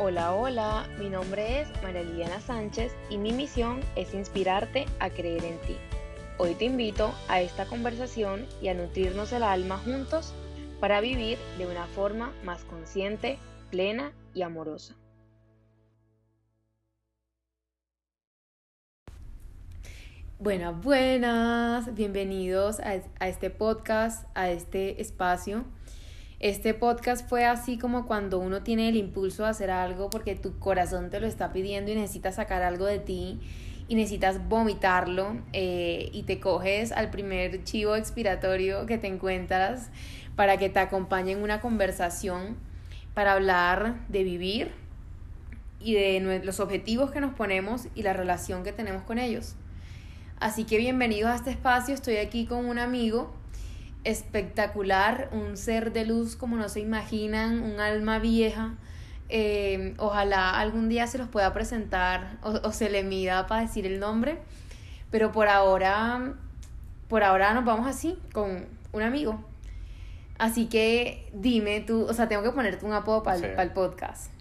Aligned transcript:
Hola, 0.00 0.32
hola, 0.32 0.86
mi 1.00 1.08
nombre 1.08 1.60
es 1.60 1.82
María 1.82 2.04
Liliana 2.04 2.40
Sánchez 2.40 2.94
y 3.10 3.18
mi 3.18 3.32
misión 3.32 3.80
es 3.96 4.14
inspirarte 4.14 4.86
a 5.00 5.10
creer 5.10 5.44
en 5.44 5.58
ti. 5.62 5.76
Hoy 6.36 6.54
te 6.54 6.66
invito 6.66 7.12
a 7.26 7.40
esta 7.40 7.66
conversación 7.66 8.46
y 8.62 8.68
a 8.68 8.74
nutrirnos 8.74 9.32
el 9.32 9.42
alma 9.42 9.76
juntos 9.78 10.32
para 10.78 11.00
vivir 11.00 11.36
de 11.58 11.66
una 11.66 11.84
forma 11.86 12.32
más 12.44 12.62
consciente, 12.62 13.40
plena 13.72 14.12
y 14.34 14.42
amorosa. 14.42 14.94
Buenas, 20.38 20.80
buenas, 20.80 21.92
bienvenidos 21.96 22.78
a, 22.78 23.00
a 23.18 23.28
este 23.28 23.50
podcast, 23.50 24.28
a 24.36 24.48
este 24.48 25.02
espacio 25.02 25.64
este 26.40 26.72
podcast 26.72 27.28
fue 27.28 27.44
así 27.44 27.78
como 27.78 28.06
cuando 28.06 28.38
uno 28.38 28.62
tiene 28.62 28.88
el 28.88 28.96
impulso 28.96 29.42
de 29.42 29.48
hacer 29.48 29.72
algo 29.72 30.08
porque 30.08 30.36
tu 30.36 30.56
corazón 30.60 31.10
te 31.10 31.18
lo 31.18 31.26
está 31.26 31.52
pidiendo 31.52 31.90
y 31.90 31.96
necesitas 31.96 32.36
sacar 32.36 32.62
algo 32.62 32.86
de 32.86 33.00
ti 33.00 33.40
y 33.88 33.96
necesitas 33.96 34.48
vomitarlo 34.48 35.36
eh, 35.52 36.10
y 36.12 36.22
te 36.22 36.38
coges 36.38 36.92
al 36.92 37.10
primer 37.10 37.64
chivo 37.64 37.96
expiratorio 37.96 38.86
que 38.86 38.98
te 38.98 39.08
encuentras 39.08 39.90
para 40.36 40.58
que 40.58 40.68
te 40.68 40.78
acompañe 40.78 41.32
en 41.32 41.42
una 41.42 41.60
conversación 41.60 42.56
para 43.14 43.32
hablar 43.32 44.06
de 44.08 44.22
vivir 44.22 44.70
y 45.80 45.94
de 45.94 46.40
los 46.44 46.60
objetivos 46.60 47.10
que 47.10 47.20
nos 47.20 47.34
ponemos 47.34 47.88
y 47.96 48.02
la 48.02 48.12
relación 48.12 48.62
que 48.62 48.72
tenemos 48.72 49.02
con 49.02 49.18
ellos. 49.18 49.56
Así 50.38 50.62
que 50.62 50.78
bienvenidos 50.78 51.32
a 51.32 51.34
este 51.34 51.50
espacio, 51.50 51.94
estoy 51.94 52.18
aquí 52.18 52.46
con 52.46 52.66
un 52.66 52.78
amigo 52.78 53.32
espectacular, 54.08 55.28
un 55.32 55.58
ser 55.58 55.92
de 55.92 56.06
luz 56.06 56.34
como 56.34 56.56
no 56.56 56.70
se 56.70 56.80
imaginan, 56.80 57.62
un 57.62 57.78
alma 57.78 58.18
vieja. 58.18 58.74
Eh, 59.28 59.94
ojalá 59.98 60.58
algún 60.58 60.88
día 60.88 61.06
se 61.06 61.18
los 61.18 61.28
pueda 61.28 61.52
presentar 61.52 62.38
o, 62.42 62.72
se 62.72 62.88
le 62.88 63.02
mida 63.02 63.46
para 63.46 63.60
decir 63.60 63.86
el 63.86 64.00
nombre. 64.00 64.38
Pero 65.10 65.30
por 65.30 65.48
ahora, 65.48 66.34
por 67.08 67.22
ahora 67.22 67.52
nos 67.52 67.66
vamos 67.66 67.86
así, 67.86 68.18
con 68.32 68.66
un 68.92 69.02
amigo. 69.02 69.44
Así 70.38 70.68
que 70.68 71.28
dime 71.34 71.80
tú, 71.80 72.06
o 72.06 72.14
sea, 72.14 72.28
tengo 72.28 72.42
que 72.42 72.52
ponerte 72.52 72.86
un 72.86 72.92
apodo 72.92 73.22
para 73.22 73.62
el, 73.62 73.72
podcast. 73.72 74.32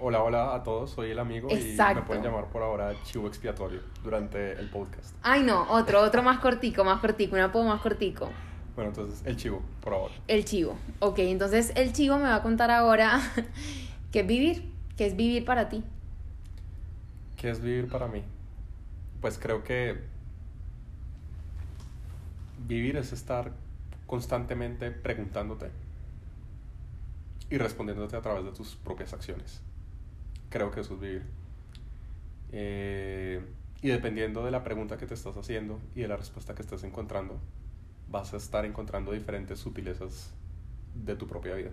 hola, 0.00 0.22
hola 0.22 0.54
a 0.54 0.62
todos, 0.62 0.90
soy 0.90 1.10
el 1.10 1.18
amigo 1.18 1.48
Exacto. 1.50 1.92
y 1.92 2.02
me 2.02 2.06
pueden 2.06 2.22
llamar 2.22 2.44
por 2.46 2.62
ahora 2.62 2.92
chivo 3.04 3.26
expiatorio 3.26 3.80
durante 4.04 4.52
el 4.52 4.68
podcast. 4.68 5.16
Ay, 5.22 5.42
no, 5.42 5.66
otro, 5.70 6.02
otro 6.02 6.22
más 6.22 6.38
cortico, 6.40 6.84
más 6.84 7.00
cortico, 7.00 7.34
un 7.34 7.40
apodo 7.40 7.64
más 7.64 7.80
cortico. 7.80 8.28
Bueno, 8.76 8.90
entonces 8.90 9.22
el 9.24 9.36
chivo, 9.36 9.62
por 9.80 9.94
ahora. 9.94 10.14
El 10.28 10.44
chivo. 10.44 10.76
Ok, 11.00 11.20
entonces 11.20 11.72
el 11.76 11.94
chivo 11.94 12.18
me 12.18 12.24
va 12.24 12.36
a 12.36 12.42
contar 12.42 12.70
ahora 12.70 13.20
qué 14.12 14.20
es 14.20 14.26
vivir, 14.26 14.70
qué 14.98 15.06
es 15.06 15.16
vivir 15.16 15.46
para 15.46 15.70
ti. 15.70 15.82
¿Qué 17.38 17.50
es 17.50 17.60
vivir 17.60 17.88
para 17.88 18.06
mí? 18.06 18.22
Pues 19.22 19.38
creo 19.38 19.64
que 19.64 19.98
vivir 22.68 22.98
es 22.98 23.12
estar 23.12 23.52
constantemente 24.06 24.90
preguntándote 24.90 25.70
y 27.48 27.56
respondiéndote 27.56 28.16
a 28.16 28.20
través 28.20 28.44
de 28.44 28.52
tus 28.52 28.76
propias 28.76 29.14
acciones. 29.14 29.62
Creo 30.50 30.70
que 30.70 30.80
eso 30.80 30.94
es 30.94 31.00
vivir. 31.00 31.22
Eh, 32.52 33.40
y 33.80 33.88
dependiendo 33.88 34.44
de 34.44 34.50
la 34.50 34.62
pregunta 34.64 34.98
que 34.98 35.06
te 35.06 35.14
estás 35.14 35.36
haciendo 35.36 35.80
y 35.94 36.02
de 36.02 36.08
la 36.08 36.16
respuesta 36.16 36.54
que 36.54 36.62
estés 36.62 36.84
encontrando, 36.84 37.38
vas 38.08 38.32
a 38.34 38.36
estar 38.36 38.64
encontrando 38.64 39.12
diferentes 39.12 39.58
sutilezas 39.58 40.30
de 40.94 41.16
tu 41.16 41.26
propia 41.26 41.54
vida. 41.54 41.70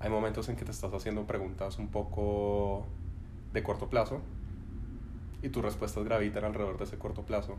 Hay 0.00 0.10
momentos 0.10 0.48
en 0.48 0.56
que 0.56 0.64
te 0.64 0.70
estás 0.70 0.92
haciendo 0.92 1.26
preguntas 1.26 1.78
un 1.78 1.88
poco 1.88 2.86
de 3.52 3.62
corto 3.62 3.88
plazo 3.88 4.20
y 5.42 5.48
tus 5.48 5.62
respuestas 5.62 6.04
gravitan 6.04 6.44
alrededor 6.44 6.78
de 6.78 6.84
ese 6.84 6.98
corto 6.98 7.22
plazo. 7.22 7.56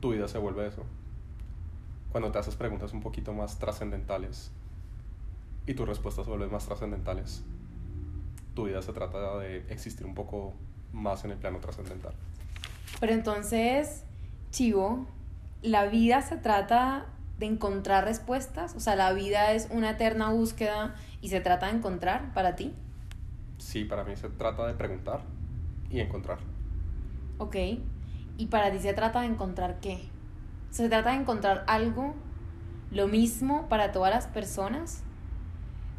Tu 0.00 0.12
vida 0.12 0.28
se 0.28 0.38
vuelve 0.38 0.66
eso. 0.66 0.84
Cuando 2.10 2.32
te 2.32 2.38
haces 2.38 2.56
preguntas 2.56 2.92
un 2.92 3.02
poquito 3.02 3.32
más 3.32 3.58
trascendentales 3.58 4.50
y 5.66 5.74
tus 5.74 5.86
respuestas 5.86 6.24
se 6.24 6.30
vuelven 6.30 6.50
más 6.50 6.64
trascendentales, 6.64 7.42
tu 8.54 8.64
vida 8.64 8.80
se 8.80 8.92
trata 8.92 9.38
de 9.38 9.58
existir 9.68 10.06
un 10.06 10.14
poco 10.14 10.54
más 10.92 11.24
en 11.24 11.32
el 11.32 11.38
plano 11.38 11.58
trascendental. 11.58 12.14
Pero 13.00 13.12
entonces, 13.12 14.04
Chivo, 14.50 15.06
la 15.66 15.86
vida 15.86 16.22
se 16.22 16.36
trata 16.36 17.06
de 17.38 17.46
encontrar 17.46 18.04
respuestas, 18.04 18.74
o 18.76 18.80
sea, 18.80 18.96
la 18.96 19.12
vida 19.12 19.52
es 19.52 19.68
una 19.70 19.90
eterna 19.90 20.30
búsqueda 20.30 20.94
y 21.20 21.28
se 21.28 21.40
trata 21.40 21.66
de 21.66 21.76
encontrar 21.76 22.32
para 22.32 22.56
ti. 22.56 22.72
Sí, 23.58 23.84
para 23.84 24.04
mí 24.04 24.16
se 24.16 24.28
trata 24.28 24.66
de 24.66 24.74
preguntar 24.74 25.22
y 25.90 26.00
encontrar. 26.00 26.38
Ok, 27.38 27.56
y 28.38 28.46
para 28.46 28.70
ti 28.70 28.78
se 28.78 28.94
trata 28.94 29.22
de 29.22 29.26
encontrar 29.26 29.80
qué? 29.80 30.08
¿Se 30.70 30.88
trata 30.88 31.10
de 31.10 31.16
encontrar 31.16 31.64
algo, 31.66 32.14
lo 32.92 33.08
mismo 33.08 33.68
para 33.68 33.90
todas 33.90 34.14
las 34.14 34.28
personas? 34.28 35.02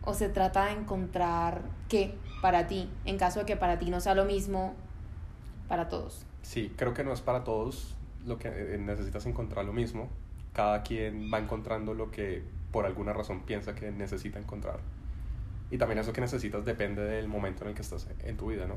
¿O 0.03 0.13
se 0.13 0.29
trata 0.29 0.67
de 0.67 0.72
encontrar 0.72 1.61
qué 1.89 2.17
para 2.41 2.67
ti, 2.67 2.89
en 3.03 3.17
caso 3.17 3.39
de 3.39 3.45
que 3.45 3.57
para 3.57 3.78
ti 3.78 3.89
no 3.89 3.99
sea 3.99 4.16
lo 4.16 4.23
mismo 4.23 4.75
para 5.67 5.89
todos? 5.89 6.25
Sí, 6.41 6.73
creo 6.78 6.94
que 6.94 7.03
no 7.03 7.11
es 7.11 7.19
para 7.19 7.44
todos 7.44 7.97
lo 8.28 8.38
que 8.38 8.50
eh, 8.50 8.78
necesitas 8.78 9.26
encontrar 9.26 9.66
lo 9.66 9.74
mismo. 9.74 10.10
Cada 10.54 10.84
quien 10.84 11.32
va 11.34 11.40
encontrando 11.40 11.94
lo 11.94 12.12
que 12.12 12.44
por 12.72 12.86
alguna 12.86 13.14
razón 13.14 13.42
piensa 13.42 13.76
que 13.76 13.92
necesita 13.92 14.40
encontrar. 14.40 14.80
Y 15.70 15.78
también 15.78 16.00
eso 16.00 16.14
que 16.14 16.22
necesitas 16.22 16.66
depende 16.66 17.02
del 17.04 17.28
momento 17.28 17.64
en 17.64 17.70
el 17.70 17.76
que 17.76 17.82
estás 17.82 18.08
en 18.24 18.38
tu 18.38 18.48
vida, 18.48 18.68
¿no? 18.68 18.76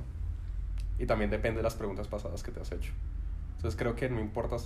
Y 0.99 1.07
también 1.07 1.31
depende 1.31 1.59
de 1.59 1.63
las 1.63 1.75
preguntas 1.75 2.09
pasadas 2.09 2.43
que 2.43 2.51
te 2.51 2.61
has 2.61 2.73
hecho. 2.73 2.93
Entonces 3.57 3.79
creo 3.79 3.95
que 3.95 4.09
no 4.09 4.21
importa 4.21 4.57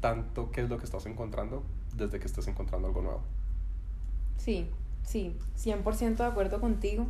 tanto 0.00 0.50
qué 0.50 0.62
es 0.62 0.68
lo 0.68 0.78
que 0.78 0.84
estás 0.84 1.06
encontrando 1.06 1.62
desde 1.96 2.18
que 2.18 2.26
estés 2.26 2.46
encontrando 2.48 2.88
algo 2.88 3.02
nuevo. 3.02 3.22
Sí, 4.38 4.68
sí, 5.04 5.36
100% 5.58 6.16
de 6.16 6.24
acuerdo 6.24 6.60
contigo. 6.60 7.06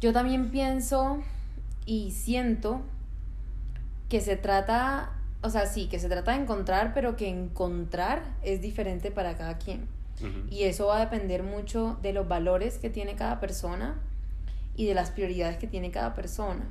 Yo 0.00 0.12
también 0.12 0.50
pienso 0.50 1.22
y 1.86 2.10
siento 2.10 2.82
que 4.08 4.20
se 4.20 4.36
trata 4.36 5.12
o 5.42 5.50
sea, 5.50 5.66
sí, 5.66 5.86
que 5.88 5.98
se 5.98 6.08
trata 6.08 6.32
de 6.32 6.42
encontrar, 6.42 6.94
pero 6.94 7.16
que 7.16 7.28
encontrar 7.28 8.22
es 8.42 8.60
diferente 8.60 9.10
para 9.10 9.36
cada 9.36 9.58
quien. 9.58 9.88
Y 10.50 10.64
eso 10.64 10.86
va 10.86 10.98
a 10.98 11.00
depender 11.00 11.42
mucho 11.42 11.98
de 12.00 12.12
los 12.12 12.28
valores 12.28 12.78
que 12.78 12.88
tiene 12.90 13.16
cada 13.16 13.40
persona 13.40 14.00
y 14.76 14.86
de 14.86 14.94
las 14.94 15.10
prioridades 15.10 15.56
que 15.56 15.66
tiene 15.66 15.90
cada 15.90 16.14
persona. 16.14 16.64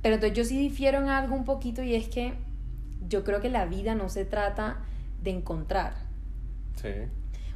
Pero 0.00 0.14
entonces 0.14 0.38
yo 0.38 0.44
sí 0.44 0.58
difiero 0.58 0.98
en 0.98 1.08
algo 1.08 1.34
un 1.34 1.44
poquito 1.44 1.82
y 1.82 1.94
es 1.94 2.08
que 2.08 2.32
yo 3.08 3.24
creo 3.24 3.42
que 3.42 3.50
la 3.50 3.66
vida 3.66 3.94
no 3.94 4.08
se 4.08 4.24
trata 4.24 4.78
de 5.22 5.32
encontrar. 5.32 5.94
Sí. 6.80 6.92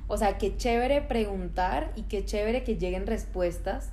O 0.07 0.19
sea, 0.19 0.37
qué 0.37 0.57
chévere 0.57 1.01
preguntar 1.01 1.93
y 1.97 2.03
qué 2.03 2.25
chévere 2.25 2.63
que 2.63 2.77
lleguen 2.77 3.07
respuestas, 3.07 3.93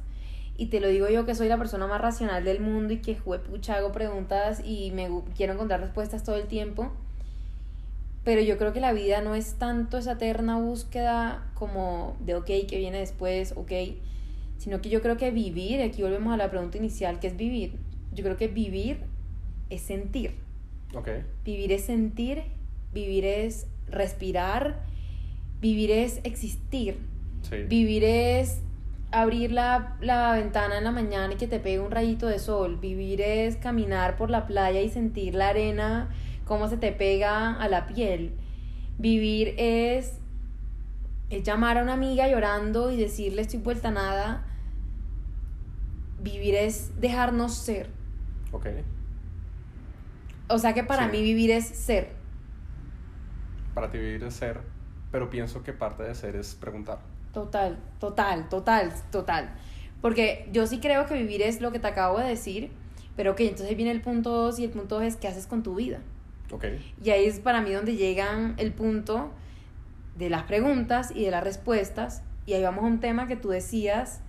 y 0.58 0.68
te 0.68 0.80
lo 0.80 0.88
digo 0.88 1.08
yo 1.08 1.26
que 1.26 1.36
soy 1.36 1.48
la 1.48 1.58
persona 1.58 1.86
más 1.86 2.02
racional 2.02 2.44
del 2.44 2.60
mundo 2.60 2.94
y 2.94 2.98
que 2.98 3.14
pucha 3.14 3.76
hago 3.76 3.92
preguntas 3.92 4.62
y 4.66 4.92
me 4.92 5.08
quiero 5.36 5.54
encontrar 5.54 5.80
respuestas 5.80 6.24
todo 6.24 6.36
el 6.36 6.48
tiempo. 6.48 6.92
Pero 8.24 8.42
yo 8.42 8.58
creo 8.58 8.74
que 8.74 8.82
la 8.82 8.92
vida 8.92 9.22
no 9.22 9.36
es 9.36 9.54
tanto 9.54 9.98
esa 10.00 10.14
eterna 10.14 10.58
búsqueda 10.58 11.50
como 11.54 12.18
de 12.20 12.36
ok, 12.36 12.50
que 12.68 12.78
viene 12.78 12.98
después, 12.98 13.54
ok, 13.56 13.72
sino 14.58 14.82
que 14.82 14.90
yo 14.90 15.02
creo 15.02 15.16
que 15.16 15.30
vivir, 15.32 15.82
aquí 15.82 16.02
volvemos 16.02 16.34
a 16.34 16.38
la 16.38 16.50
pregunta 16.50 16.78
inicial, 16.78 17.20
que 17.20 17.28
es 17.28 17.38
vivir. 17.38 17.78
Yo 18.14 18.24
creo 18.24 18.36
que 18.36 18.48
vivir 18.48 18.98
es 19.70 19.82
sentir. 19.82 20.34
Okay. 20.94 21.24
Vivir 21.46 21.72
es 21.72 21.86
sentir, 21.86 22.44
vivir 22.94 23.26
es 23.26 23.68
respirar, 23.88 24.84
vivir 25.62 25.92
es 25.92 26.20
existir. 26.24 26.98
Sí. 27.44 27.64
Vivir 27.64 28.04
es 28.04 28.62
abrir 29.12 29.52
la, 29.52 29.96
ventana 30.00 30.78
en 30.78 30.84
la 30.84 30.92
mañana 30.92 31.34
y 31.34 31.38
que 31.38 31.48
te 31.48 31.60
pegue 31.60 31.80
un 31.80 31.92
rayito 31.92 32.28
de 32.28 32.40
sol. 32.40 32.78
Vivir 32.78 33.22
es 33.22 33.56
caminar 33.58 34.18
por 34.18 34.30
la 34.30 34.48
playa 34.48 34.82
y 34.82 34.90
sentir 34.90 35.36
la 35.36 35.50
arena, 35.50 36.10
cómo 36.46 36.68
se 36.68 36.78
te 36.78 36.92
pega 36.92 37.54
a 37.54 37.68
la 37.68 37.88
piel. 37.88 38.34
Vivir 38.98 39.56
es, 39.58 40.20
es 41.30 41.44
llamar 41.44 41.78
a 41.78 41.84
una 41.84 41.94
amiga 41.94 42.28
llorando 42.28 42.92
y 42.92 42.98
decirle 42.98 43.44
estoy 43.44 43.60
vuelta 43.60 43.90
a 43.90 43.92
nada. 43.92 44.46
Vivir 46.20 46.56
es 46.56 47.00
dejarnos 47.00 47.56
ser. 47.56 47.90
Ok. 48.52 48.68
O 50.50 50.58
sea 50.58 50.74
que 50.74 50.84
para 50.84 51.08
mí 51.08 51.22
vivir 51.22 51.52
es 51.52 51.68
ser. 51.68 52.16
Para 53.74 53.92
ti 53.92 54.00
vivir 54.00 54.24
es 54.24 54.34
ser, 54.34 54.62
pero 55.12 55.30
pienso 55.30 55.62
que 55.62 55.74
parte 55.74 56.04
de 56.04 56.16
ser 56.16 56.36
es 56.36 56.56
preguntar. 56.56 57.00
Total, 57.38 57.78
total, 58.00 58.50
total, 58.50 58.92
total. 59.12 59.52
Porque 60.02 60.50
yo 60.52 60.66
sí 60.66 60.80
creo 60.80 61.06
que 61.06 61.14
vivir 61.14 61.44
es 61.44 61.62
lo 61.62 61.72
que 61.72 61.78
te 61.78 61.86
acabo 61.86 62.18
de 62.18 62.28
decir, 62.28 62.72
pero 63.16 63.36
que 63.36 63.48
entonces 63.48 63.78
viene 63.78 63.92
el 63.92 64.02
punto 64.02 64.32
2 64.32 64.58
y 64.58 64.64
el 64.64 64.72
punto 64.72 64.96
2 64.96 65.04
es 65.04 65.16
qué 65.18 65.28
haces 65.28 65.46
con 65.46 65.62
tu 65.62 65.76
vida. 65.76 66.00
Okay. 66.52 66.96
Y 67.00 67.12
ahí 67.12 67.26
es 67.26 67.40
para 67.40 67.62
mí 67.62 67.72
donde 67.72 67.96
llegan 67.96 68.56
el 68.58 68.74
punto 68.74 69.30
de 70.18 70.32
las 70.32 70.44
preguntas 70.44 71.12
y 71.14 71.26
de 71.26 71.30
las 71.30 71.44
respuestas. 71.44 72.24
Y 72.48 72.54
ahí 72.54 72.64
vamos 72.64 72.84
a 72.84 72.88
un 72.88 73.00
tema 73.00 73.28
que 73.28 73.36
tú 73.36 73.50
decías 73.50 74.22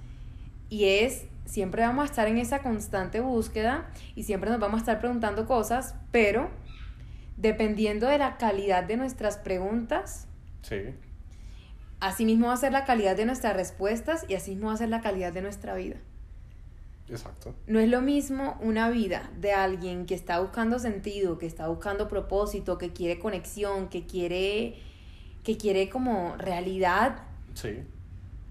Y 0.68 0.84
es, 0.84 1.24
siempre 1.46 1.80
vamos 1.80 2.02
a 2.02 2.04
estar 2.04 2.28
en 2.28 2.36
esa 2.36 2.58
constante 2.58 3.20
búsqueda 3.20 3.88
y 4.16 4.24
siempre 4.24 4.50
nos 4.50 4.60
vamos 4.60 4.80
a 4.80 4.82
estar 4.82 5.00
preguntando 5.00 5.46
cosas, 5.46 5.94
pero 6.12 6.50
dependiendo 7.38 8.06
de 8.06 8.18
la 8.18 8.36
calidad 8.36 8.84
de 8.84 8.98
nuestras 8.98 9.38
preguntas, 9.38 10.28
Sí, 10.60 10.76
así 12.00 12.24
mismo 12.24 12.48
va 12.48 12.54
a 12.54 12.56
ser 12.56 12.72
la 12.72 12.84
calidad 12.84 13.16
de 13.16 13.26
nuestras 13.26 13.54
respuestas 13.54 14.24
y 14.28 14.34
así 14.34 14.52
mismo 14.52 14.68
va 14.68 14.74
a 14.74 14.76
ser 14.76 14.88
la 14.88 15.00
calidad 15.00 15.32
de 15.32 15.42
nuestra 15.42 15.74
vida. 15.74 15.96
exacto. 17.08 17.54
No 17.66 17.78
es 17.80 17.88
lo 17.88 18.00
mismo 18.02 18.56
una 18.60 18.90
vida 18.90 19.30
de 19.38 19.52
alguien 19.52 20.06
que 20.06 20.14
está 20.14 20.40
buscando 20.40 20.78
sentido, 20.78 21.38
que 21.38 21.46
está 21.46 21.68
buscando 21.68 22.06
propósito, 22.08 22.76
que 22.78 22.92
quiere 22.92 23.18
conexión, 23.18 23.88
que 23.88 24.06
quiere 24.06 24.76
que 25.44 25.56
quiere 25.56 25.88
como 25.88 26.36
realidad 26.36 27.22
Sí, 27.54 27.78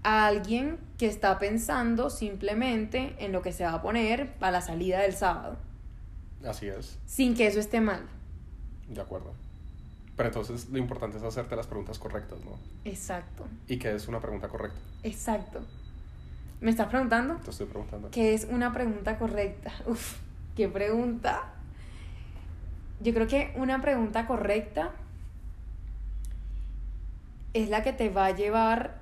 a 0.02 0.26
alguien 0.26 0.78
que 0.98 1.06
está 1.06 1.38
pensando 1.38 2.10
simplemente 2.10 3.14
en 3.18 3.30
lo 3.30 3.40
que 3.42 3.52
se 3.52 3.62
va 3.64 3.74
a 3.74 3.82
poner 3.82 4.34
para 4.38 4.52
la 4.52 4.60
salida 4.60 5.00
del 5.00 5.14
sábado, 5.14 5.56
así 6.44 6.66
es, 6.66 6.98
sin 7.06 7.34
que 7.36 7.46
eso 7.46 7.60
esté 7.60 7.80
mal. 7.80 8.02
de 8.88 9.00
acuerdo. 9.00 9.32
Pero 10.18 10.30
entonces 10.30 10.68
lo 10.70 10.78
importante 10.78 11.16
es 11.16 11.22
hacerte 11.22 11.54
las 11.54 11.68
preguntas 11.68 11.96
correctas, 12.00 12.40
¿no? 12.44 12.58
Exacto, 12.84 13.46
¿Y 13.68 13.78
qué 13.78 13.94
es 13.94 14.08
una 14.08 14.20
pregunta 14.20 14.48
correcta? 14.48 14.76
exacto. 15.04 15.60
¿Me 16.60 16.72
estás 16.72 16.88
preguntando? 16.88 17.36
Te 17.36 17.50
estoy 17.50 17.66
preguntando. 17.66 18.10
¿Qué 18.10 18.34
es 18.34 18.44
una 18.50 18.72
pregunta 18.72 19.16
correcta? 19.16 19.72
Uf, 19.86 20.16
qué 20.56 20.68
pregunta. 20.68 21.52
Yo 23.00 23.14
creo 23.14 23.28
que 23.28 23.52
una 23.54 23.80
pregunta 23.80 24.26
correcta 24.26 24.90
es 27.54 27.70
la 27.70 27.84
que 27.84 27.92
te 27.92 28.10
va 28.10 28.26
a 28.26 28.30
llevar 28.32 28.98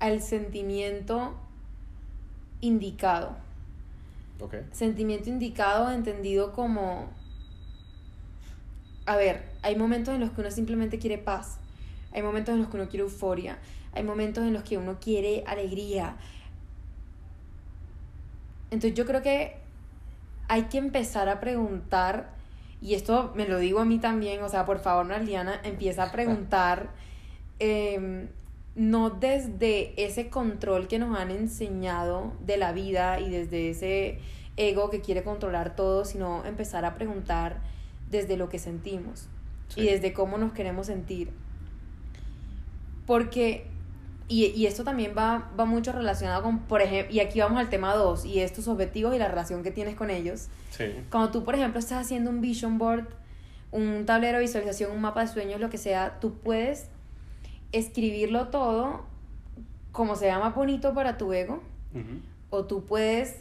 al 0.00 0.20
sentimiento 0.20 1.34
indicado. 2.60 3.38
Ok, 4.38 4.54
Sentimiento 4.72 5.30
indicado 5.30 5.90
entendido 5.92 6.52
como... 6.52 7.08
A 9.06 9.16
ver, 9.16 9.44
hay 9.62 9.76
momentos 9.76 10.14
en 10.14 10.20
los 10.20 10.32
que 10.32 10.40
uno 10.40 10.50
simplemente 10.50 10.98
quiere 10.98 11.16
paz. 11.16 11.58
Hay 12.12 12.22
momentos 12.22 12.54
en 12.54 12.60
los 12.60 12.68
que 12.68 12.76
uno 12.76 12.88
quiere 12.88 13.04
euforia. 13.04 13.58
Hay 13.92 14.02
momentos 14.02 14.44
en 14.44 14.52
los 14.52 14.64
que 14.64 14.76
uno 14.76 14.98
quiere 15.00 15.44
alegría. 15.46 16.16
Entonces 18.70 18.94
yo 18.94 19.06
creo 19.06 19.22
que 19.22 19.56
hay 20.48 20.64
que 20.64 20.78
empezar 20.78 21.28
a 21.28 21.40
preguntar, 21.40 22.30
y 22.82 22.94
esto 22.94 23.32
me 23.34 23.46
lo 23.46 23.58
digo 23.58 23.80
a 23.80 23.84
mí 23.84 23.98
también, 23.98 24.42
o 24.42 24.48
sea, 24.48 24.66
por 24.66 24.80
favor, 24.80 25.06
Naliana, 25.06 25.60
empieza 25.62 26.04
a 26.04 26.12
preguntar, 26.12 26.90
em, 27.58 28.28
no 28.74 29.10
desde 29.10 29.94
ese 30.02 30.28
control 30.28 30.88
que 30.88 30.98
nos 30.98 31.18
han 31.18 31.30
enseñado 31.30 32.32
de 32.40 32.56
la 32.56 32.72
vida 32.72 33.20
y 33.20 33.30
desde 33.30 33.70
ese 33.70 34.18
ego 34.56 34.90
que 34.90 35.00
quiere 35.00 35.22
controlar 35.22 35.76
todo, 35.76 36.04
sino 36.04 36.44
empezar 36.44 36.84
a 36.84 36.94
preguntar 36.94 37.60
desde 38.10 38.36
lo 38.36 38.48
que 38.48 38.58
sentimos 38.58 39.28
Sí. 39.68 39.80
y 39.80 39.84
desde 39.86 40.12
cómo 40.12 40.38
nos 40.38 40.52
queremos 40.52 40.86
sentir. 40.86 41.30
Porque, 43.06 43.66
y, 44.28 44.46
y 44.46 44.66
esto 44.66 44.84
también 44.84 45.12
va, 45.16 45.50
va 45.58 45.64
mucho 45.64 45.92
relacionado 45.92 46.42
con, 46.42 46.60
por 46.60 46.82
ejemplo, 46.82 47.14
y 47.14 47.20
aquí 47.20 47.40
vamos 47.40 47.58
al 47.58 47.68
tema 47.68 47.94
2, 47.94 48.24
y 48.26 48.40
es 48.40 48.52
tus 48.52 48.68
objetivos 48.68 49.14
y 49.14 49.18
la 49.18 49.28
relación 49.28 49.62
que 49.62 49.70
tienes 49.70 49.94
con 49.96 50.10
ellos. 50.10 50.48
sí, 50.70 50.84
Cuando 51.10 51.30
tú, 51.30 51.44
por 51.44 51.54
ejemplo, 51.54 51.78
estás 51.78 52.04
haciendo 52.04 52.30
un 52.30 52.40
vision 52.40 52.78
board, 52.78 53.06
un 53.72 54.06
tablero 54.06 54.38
de 54.38 54.44
visualización, 54.44 54.90
un 54.92 55.00
mapa 55.00 55.22
de 55.22 55.28
sueños, 55.28 55.60
lo 55.60 55.70
que 55.70 55.78
sea, 55.78 56.18
tú 56.20 56.34
puedes 56.34 56.88
escribirlo 57.72 58.48
todo 58.48 59.04
como 59.92 60.14
sea 60.16 60.38
más 60.38 60.54
bonito 60.54 60.94
para 60.94 61.16
tu 61.16 61.32
ego, 61.32 61.62
o 62.50 62.64
tú 62.66 62.84
puedes 62.84 63.36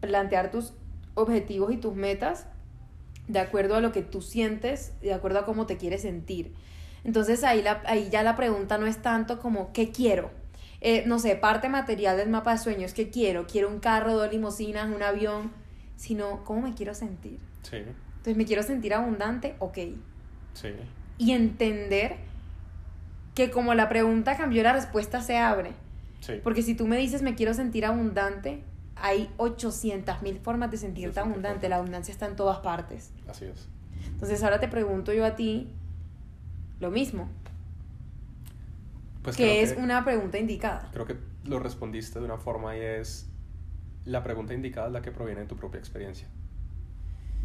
plantear 0.00 0.50
tus 0.50 0.72
objetivos 1.14 1.72
y 1.72 1.76
tus 1.76 1.94
metas 1.94 2.46
de 3.32 3.40
acuerdo 3.40 3.74
a 3.76 3.80
lo 3.80 3.92
que 3.92 4.02
tú 4.02 4.20
sientes, 4.22 4.92
de 5.00 5.12
acuerdo 5.14 5.40
a 5.40 5.44
cómo 5.44 5.66
te 5.66 5.76
quieres 5.76 6.02
sentir. 6.02 6.52
Entonces 7.04 7.44
ahí, 7.44 7.62
la, 7.62 7.82
ahí 7.86 8.08
ya 8.10 8.22
la 8.22 8.36
pregunta 8.36 8.78
no 8.78 8.86
es 8.86 9.02
tanto 9.02 9.38
como 9.40 9.72
¿qué 9.72 9.90
quiero? 9.90 10.30
Eh, 10.80 11.04
no 11.06 11.18
sé, 11.18 11.36
parte 11.36 11.68
material 11.68 12.16
del 12.16 12.28
mapa 12.28 12.52
de 12.52 12.58
sueños, 12.58 12.92
¿qué 12.94 13.08
quiero? 13.10 13.46
Quiero 13.46 13.68
un 13.68 13.80
carro, 13.80 14.14
dos 14.14 14.30
limusinas, 14.32 14.90
un 14.94 15.02
avión, 15.02 15.52
sino 15.96 16.44
¿cómo 16.44 16.62
me 16.62 16.74
quiero 16.74 16.94
sentir? 16.94 17.38
sí, 17.62 17.78
Entonces 18.18 18.36
me 18.36 18.44
quiero 18.46 18.62
sentir 18.62 18.94
abundante, 18.94 19.56
ok. 19.58 19.78
sí, 20.54 20.68
Y 21.18 21.32
entender 21.32 22.16
que 23.34 23.50
como 23.50 23.74
la 23.74 23.88
pregunta 23.88 24.36
cambió, 24.36 24.62
la 24.62 24.72
respuesta 24.72 25.20
se 25.22 25.38
abre. 25.38 25.72
sí. 26.20 26.42
Porque 26.42 26.62
si 26.62 26.74
tú 26.74 26.86
me 26.86 26.96
dices 26.98 27.22
me 27.22 27.34
quiero 27.34 27.54
sentir 27.54 27.86
abundante, 27.86 28.64
hay 28.96 29.30
800 29.38 30.22
mil 30.22 30.38
formas 30.38 30.70
de 30.70 30.76
sentirte 30.76 31.14
sentirte 31.14 31.20
abundante. 31.20 31.68
La 31.68 31.76
abundancia 31.76 32.12
está 32.12 32.26
en 32.26 32.36
todas 32.36 32.58
partes. 32.58 33.12
Así 33.28 33.46
es. 33.46 33.68
Entonces 34.06 34.42
ahora 34.42 34.60
te 34.60 34.68
pregunto 34.68 35.12
yo 35.12 35.24
a 35.24 35.34
ti 35.36 35.72
lo 36.80 36.90
mismo, 36.90 37.28
Pues 39.22 39.36
que 39.36 39.62
es 39.62 39.72
que- 39.74 39.80
una 39.80 40.04
pregunta 40.04 40.38
indicada. 40.38 40.90
Creo 40.92 41.06
que 41.06 41.16
lo 41.44 41.58
respondiste 41.60 42.18
de 42.18 42.24
una 42.24 42.38
forma 42.38 42.76
y 42.76 42.80
es 42.80 43.28
la 44.04 44.22
pregunta 44.24 44.52
indicada 44.54 44.88
es 44.88 44.92
la 44.92 45.02
que 45.02 45.12
proviene 45.12 45.42
de 45.42 45.46
tu 45.46 45.56
propia 45.56 45.78
experiencia, 45.78 46.26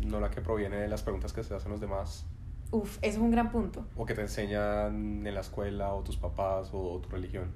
no 0.05 0.19
la 0.19 0.31
que 0.31 0.41
proviene 0.41 0.77
de 0.77 0.87
las 0.87 1.03
preguntas 1.03 1.33
que 1.33 1.43
se 1.43 1.53
hacen 1.53 1.71
los 1.71 1.79
demás 1.79 2.25
Uf, 2.71 2.97
eso 3.01 3.17
es 3.17 3.17
un 3.17 3.29
gran 3.31 3.51
punto. 3.51 3.85
o 3.95 4.05
que 4.05 4.15
te 4.15 4.21
enseñan 4.21 5.25
en 5.25 5.33
la 5.35 5.41
escuela 5.41 5.93
o 5.93 6.01
tus 6.03 6.17
papás 6.17 6.69
o 6.73 6.99
tu 6.99 7.09
religión, 7.09 7.51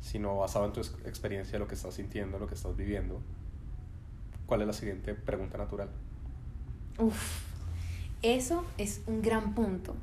sino 0.00 0.36
basado 0.38 0.66
en 0.66 0.72
tu 0.72 0.80
ex- 0.80 0.96
experiencia, 1.04 1.58
lo 1.58 1.68
que 1.68 1.74
estás 1.74 1.94
sintiendo, 1.94 2.38
lo 2.38 2.46
que 2.46 2.54
estás 2.54 2.76
viviendo. 2.76 3.20
¿Cuál 4.46 4.62
es 4.62 4.66
la 4.66 4.72
siguiente 4.72 5.14
pregunta 5.14 5.58
natural? 5.58 5.90
Uf, 6.98 7.42
eso 8.22 8.64
es 8.78 9.02
un 9.06 9.22
gran 9.22 9.54
punto. 9.54 9.94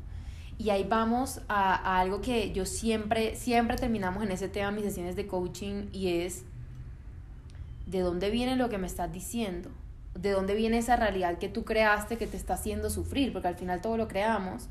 Y 0.57 0.69
ahí 0.69 0.85
vamos 0.87 1.41
a, 1.49 1.75
a 1.75 1.99
algo 1.99 2.21
que 2.21 2.53
yo 2.53 2.65
siempre, 2.65 3.35
siempre 3.35 3.75
terminamos 3.77 4.23
en 4.23 4.31
ese 4.31 4.47
tema 4.47 4.71
mis 4.71 4.85
sesiones 4.85 5.15
de 5.17 5.27
coaching 5.27 5.89
y 5.91 6.19
es 6.21 6.45
de 7.87 7.99
dónde 7.99 8.29
viene 8.29 8.55
lo 8.55 8.69
que 8.69 8.77
me 8.77 8.87
estás 8.87 9.11
diciendo, 9.11 9.69
de 10.13 10.31
dónde 10.31 10.55
viene 10.55 10.77
esa 10.77 10.95
realidad 10.95 11.37
que 11.39 11.49
tú 11.49 11.65
creaste 11.65 12.17
que 12.17 12.25
te 12.25 12.37
está 12.37 12.53
haciendo 12.53 12.89
sufrir, 12.89 13.33
porque 13.33 13.49
al 13.49 13.55
final 13.55 13.81
todo 13.81 13.97
lo 13.97 14.07
creamos. 14.07 14.69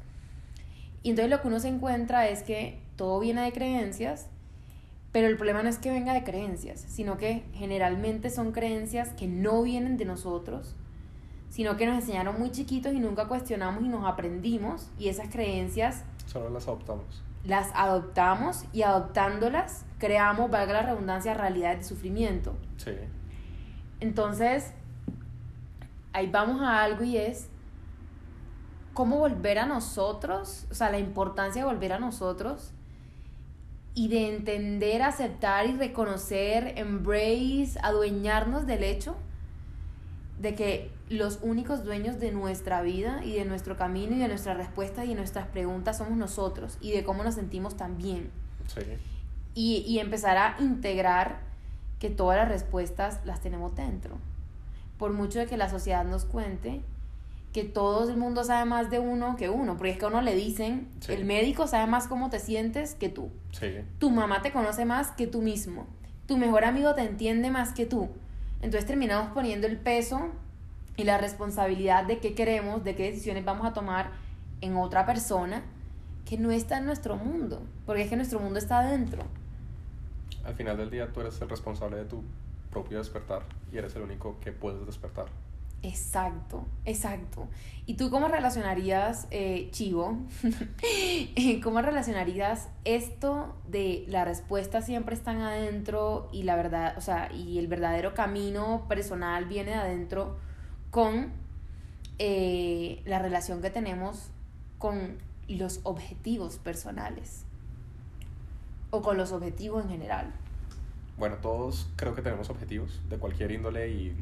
Y 1.02 1.10
entonces 1.10 1.30
lo 1.30 1.42
que 1.42 1.48
uno 1.48 1.60
se 1.60 1.68
encuentra 1.68 2.28
es 2.28 2.42
que 2.42 2.80
todo 2.96 3.20
viene 3.20 3.42
de 3.42 3.52
creencias, 3.52 4.28
pero 5.14 5.28
el 5.28 5.36
problema 5.36 5.62
no 5.62 5.68
es 5.68 5.78
que 5.78 5.92
venga 5.92 6.12
de 6.12 6.24
creencias, 6.24 6.84
sino 6.88 7.18
que 7.18 7.44
generalmente 7.52 8.30
son 8.30 8.50
creencias 8.50 9.10
que 9.10 9.28
no 9.28 9.62
vienen 9.62 9.96
de 9.96 10.04
nosotros, 10.04 10.74
sino 11.50 11.76
que 11.76 11.86
nos 11.86 12.00
enseñaron 12.00 12.36
muy 12.36 12.50
chiquitos 12.50 12.92
y 12.92 12.98
nunca 12.98 13.28
cuestionamos 13.28 13.84
y 13.84 13.88
nos 13.88 14.04
aprendimos 14.06 14.90
y 14.98 15.10
esas 15.10 15.28
creencias 15.28 16.02
Solo 16.26 16.50
las 16.50 16.66
adoptamos. 16.66 17.22
las 17.44 17.70
adoptamos 17.76 18.64
y 18.72 18.82
adoptándolas 18.82 19.84
creamos, 20.00 20.50
valga 20.50 20.72
la 20.72 20.82
redundancia, 20.82 21.32
realidades 21.32 21.78
de 21.78 21.84
sufrimiento. 21.84 22.56
Sí, 22.78 22.90
Entonces, 24.00 24.72
ahí 26.12 26.26
vamos 26.26 26.60
a 26.60 26.82
algo 26.82 27.04
y 27.04 27.18
es 27.18 27.46
cómo 28.94 29.20
volver 29.20 29.60
a 29.60 29.66
nosotros, 29.66 30.66
o 30.72 30.74
sea, 30.74 30.90
la 30.90 30.98
importancia 30.98 31.62
de 31.62 31.72
volver 31.72 31.92
a 31.92 32.00
nosotros 32.00 32.72
y 33.94 34.08
de 34.08 34.28
entender, 34.34 35.02
aceptar 35.02 35.66
y 35.66 35.76
reconocer, 35.76 36.74
embrace, 36.76 37.78
adueñarnos 37.82 38.66
del 38.66 38.82
hecho 38.82 39.16
de 40.40 40.54
que 40.54 40.90
los 41.08 41.38
únicos 41.42 41.84
dueños 41.84 42.18
de 42.18 42.32
nuestra 42.32 42.82
vida 42.82 43.24
y 43.24 43.34
de 43.34 43.44
nuestro 43.44 43.76
camino 43.76 44.16
y 44.16 44.18
de 44.18 44.26
nuestras 44.26 44.56
respuestas 44.56 45.04
y 45.04 45.08
de 45.08 45.14
nuestras 45.14 45.46
preguntas 45.46 45.98
somos 45.98 46.18
nosotros 46.18 46.76
y 46.80 46.90
de 46.90 47.04
cómo 47.04 47.22
nos 47.22 47.36
sentimos 47.36 47.76
también 47.76 48.30
sí, 48.66 48.80
y, 49.54 49.84
y 49.86 50.00
empezar 50.00 50.36
a 50.36 50.56
integrar 50.60 51.40
que 52.00 52.10
todas 52.10 52.36
las 52.36 52.48
respuestas 52.48 53.20
las 53.24 53.40
tenemos 53.40 53.76
dentro. 53.76 54.18
Por 54.98 55.12
mucho 55.12 55.38
de 55.38 55.46
que 55.46 55.56
la 55.56 55.70
sociedad 55.70 56.04
nos 56.04 56.24
cuente 56.24 56.82
que 57.54 57.62
todo 57.64 58.10
el 58.10 58.16
mundo 58.18 58.42
sabe 58.44 58.64
más 58.68 58.90
de 58.90 58.98
uno 58.98 59.36
que 59.36 59.48
uno, 59.48 59.76
porque 59.76 59.92
es 59.92 59.98
que 59.98 60.04
a 60.04 60.08
uno 60.08 60.20
le 60.20 60.34
dicen, 60.34 60.88
Sí. 61.00 61.12
el 61.12 61.24
médico 61.24 61.66
sabe 61.68 61.86
más 61.86 62.08
cómo 62.08 62.28
te 62.28 62.40
sientes 62.40 62.94
que 62.96 63.08
tú, 63.08 63.30
sí, 63.52 63.76
tu 64.00 64.10
mamá 64.10 64.42
te 64.42 64.52
conoce 64.52 64.84
más 64.84 65.12
que 65.12 65.28
tú 65.28 65.40
mismo, 65.40 65.86
tu 66.26 66.36
mejor 66.36 66.64
amigo 66.64 66.94
te 66.96 67.02
entiende 67.02 67.50
más 67.50 67.72
que 67.72 67.86
tú. 67.86 68.10
Entonces 68.60 68.86
terminamos 68.86 69.32
poniendo 69.32 69.66
el 69.68 69.76
peso 69.78 70.30
y 70.96 71.04
la 71.04 71.16
responsabilidad 71.18 72.04
de 72.04 72.18
qué 72.18 72.34
queremos, 72.34 72.82
de 72.82 72.96
qué 72.96 73.04
decisiones 73.04 73.44
vamos 73.44 73.66
a 73.66 73.72
tomar 73.72 74.10
en 74.60 74.76
otra 74.76 75.06
persona 75.06 75.62
que 76.24 76.38
no 76.38 76.50
está 76.50 76.78
en 76.78 76.86
nuestro 76.86 77.16
mundo, 77.16 77.62
porque 77.86 78.02
es 78.02 78.08
que 78.10 78.16
nuestro 78.16 78.40
mundo 78.40 78.58
está 78.58 78.80
adentro. 78.80 79.22
Al 80.44 80.54
final 80.54 80.76
del 80.76 80.90
día 80.90 81.12
tú 81.12 81.20
eres 81.20 81.40
el 81.40 81.48
responsable 81.48 81.98
de 81.98 82.04
tu 82.06 82.22
propio 82.70 82.98
despertar 82.98 83.42
y 83.72 83.76
eres 83.78 83.94
el 83.94 84.02
único 84.02 84.40
que 84.40 84.50
puedes 84.50 84.84
despertar. 84.86 85.26
Exacto, 85.84 86.64
exacto. 86.86 87.46
¿Y 87.84 87.94
tú 87.94 88.10
cómo 88.10 88.28
relacionarías, 88.28 89.26
eh, 89.30 89.68
Chivo, 89.70 90.16
cómo 91.62 91.82
relacionarías 91.82 92.68
esto 92.86 93.54
de 93.68 94.06
la 94.08 94.24
respuesta 94.24 94.80
siempre 94.80 95.14
están 95.14 95.42
adentro 95.42 96.30
y 96.32 96.44
la 96.44 96.56
verdad, 96.56 96.94
o 96.96 97.02
sea, 97.02 97.30
y 97.30 97.58
el 97.58 97.66
verdadero 97.66 98.14
camino 98.14 98.86
personal 98.88 99.44
viene 99.44 99.72
de 99.72 99.76
adentro 99.76 100.38
con 100.90 101.32
eh, 102.18 103.02
la 103.04 103.18
relación 103.18 103.60
que 103.60 103.68
tenemos 103.68 104.30
con 104.78 105.18
los 105.48 105.80
objetivos 105.82 106.56
personales 106.56 107.44
o 108.88 109.02
con 109.02 109.18
los 109.18 109.32
objetivos 109.32 109.84
en 109.84 109.90
general? 109.90 110.32
Bueno, 111.18 111.36
todos 111.42 111.88
creo 111.96 112.14
que 112.14 112.22
tenemos 112.22 112.48
objetivos 112.48 113.02
de 113.10 113.18
cualquier 113.18 113.50
índole 113.50 113.90
y 113.90 114.16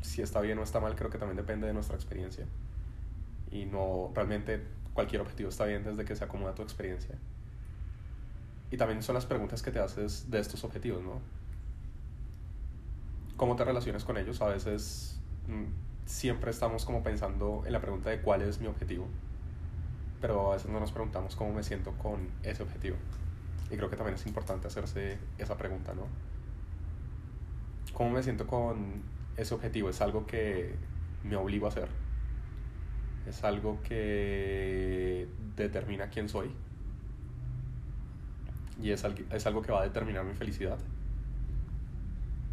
si 0.00 0.22
está 0.22 0.40
bien 0.40 0.58
o 0.58 0.62
está 0.62 0.80
mal 0.80 0.94
creo 0.94 1.10
que 1.10 1.18
también 1.18 1.36
depende 1.36 1.66
de 1.66 1.72
nuestra 1.72 1.96
experiencia. 1.96 2.46
Y 3.50 3.64
no, 3.64 4.10
realmente 4.14 4.62
cualquier 4.94 5.22
objetivo 5.22 5.48
está 5.48 5.64
bien 5.64 5.84
desde 5.84 6.04
que 6.04 6.16
se 6.16 6.24
acomoda 6.24 6.54
tu 6.54 6.62
experiencia. 6.62 7.14
Y 8.70 8.76
también 8.76 9.02
son 9.02 9.14
las 9.14 9.26
preguntas 9.26 9.62
que 9.62 9.70
te 9.70 9.78
haces 9.78 10.30
de 10.30 10.40
estos 10.40 10.64
objetivos, 10.64 11.02
¿no? 11.02 11.20
¿Cómo 13.36 13.56
te 13.56 13.64
relacionas 13.64 14.04
con 14.04 14.16
ellos? 14.18 14.42
A 14.42 14.48
veces 14.48 15.18
mm, 15.46 16.06
siempre 16.06 16.50
estamos 16.50 16.84
como 16.84 17.02
pensando 17.02 17.62
en 17.64 17.72
la 17.72 17.80
pregunta 17.80 18.10
de 18.10 18.20
cuál 18.20 18.42
es 18.42 18.60
mi 18.60 18.66
objetivo, 18.66 19.06
pero 20.20 20.50
a 20.50 20.56
veces 20.56 20.70
no 20.70 20.80
nos 20.80 20.92
preguntamos 20.92 21.36
cómo 21.36 21.52
me 21.52 21.62
siento 21.62 21.92
con 21.92 22.28
ese 22.42 22.62
objetivo. 22.62 22.96
Y 23.70 23.76
creo 23.76 23.88
que 23.88 23.96
también 23.96 24.16
es 24.16 24.26
importante 24.26 24.66
hacerse 24.66 25.18
esa 25.38 25.56
pregunta, 25.56 25.94
¿no? 25.94 26.02
¿Cómo 27.92 28.10
me 28.10 28.22
siento 28.22 28.46
con 28.46 29.02
ese 29.38 29.54
objetivo? 29.54 29.88
¿Es 29.88 30.00
algo 30.00 30.26
que 30.26 30.74
me 31.24 31.36
obligo 31.36 31.66
a 31.66 31.70
hacer? 31.70 31.88
¿Es 33.26 33.44
algo 33.44 33.80
que 33.82 35.26
determina 35.56 36.08
quién 36.10 36.28
soy? 36.28 36.50
¿Y 38.82 38.90
es, 38.90 39.04
es 39.04 39.46
algo 39.46 39.62
que 39.62 39.72
va 39.72 39.80
a 39.80 39.84
determinar 39.84 40.24
mi 40.24 40.34
felicidad? 40.34 40.78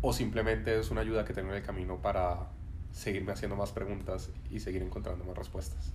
¿O 0.02 0.14
simplemente 0.14 0.80
es 0.80 0.92
una 0.92 1.02
ayuda 1.02 1.26
que 1.26 1.34
tengo 1.34 1.50
en 1.50 1.58
el 1.58 1.64
camino 1.64 1.98
para 2.02 2.50
seguirme 2.92 3.32
haciendo 3.34 3.56
más 3.56 3.72
preguntas 3.72 4.30
y 4.50 4.60
seguir 4.60 4.82
encontrando 4.82 5.26
más 5.26 5.38
respuestas? 5.38 5.92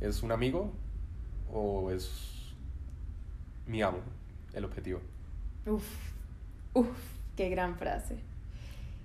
¿Es 0.00 0.22
un 0.22 0.32
amigo 0.32 0.72
o 1.52 1.90
es 1.90 2.32
mi 3.66 3.82
amo, 3.82 3.98
el 4.54 4.64
objetivo. 4.64 5.00
Uf, 5.66 5.86
uf, 6.74 6.88
qué 7.36 7.48
gran 7.50 7.76
frase. 7.76 8.16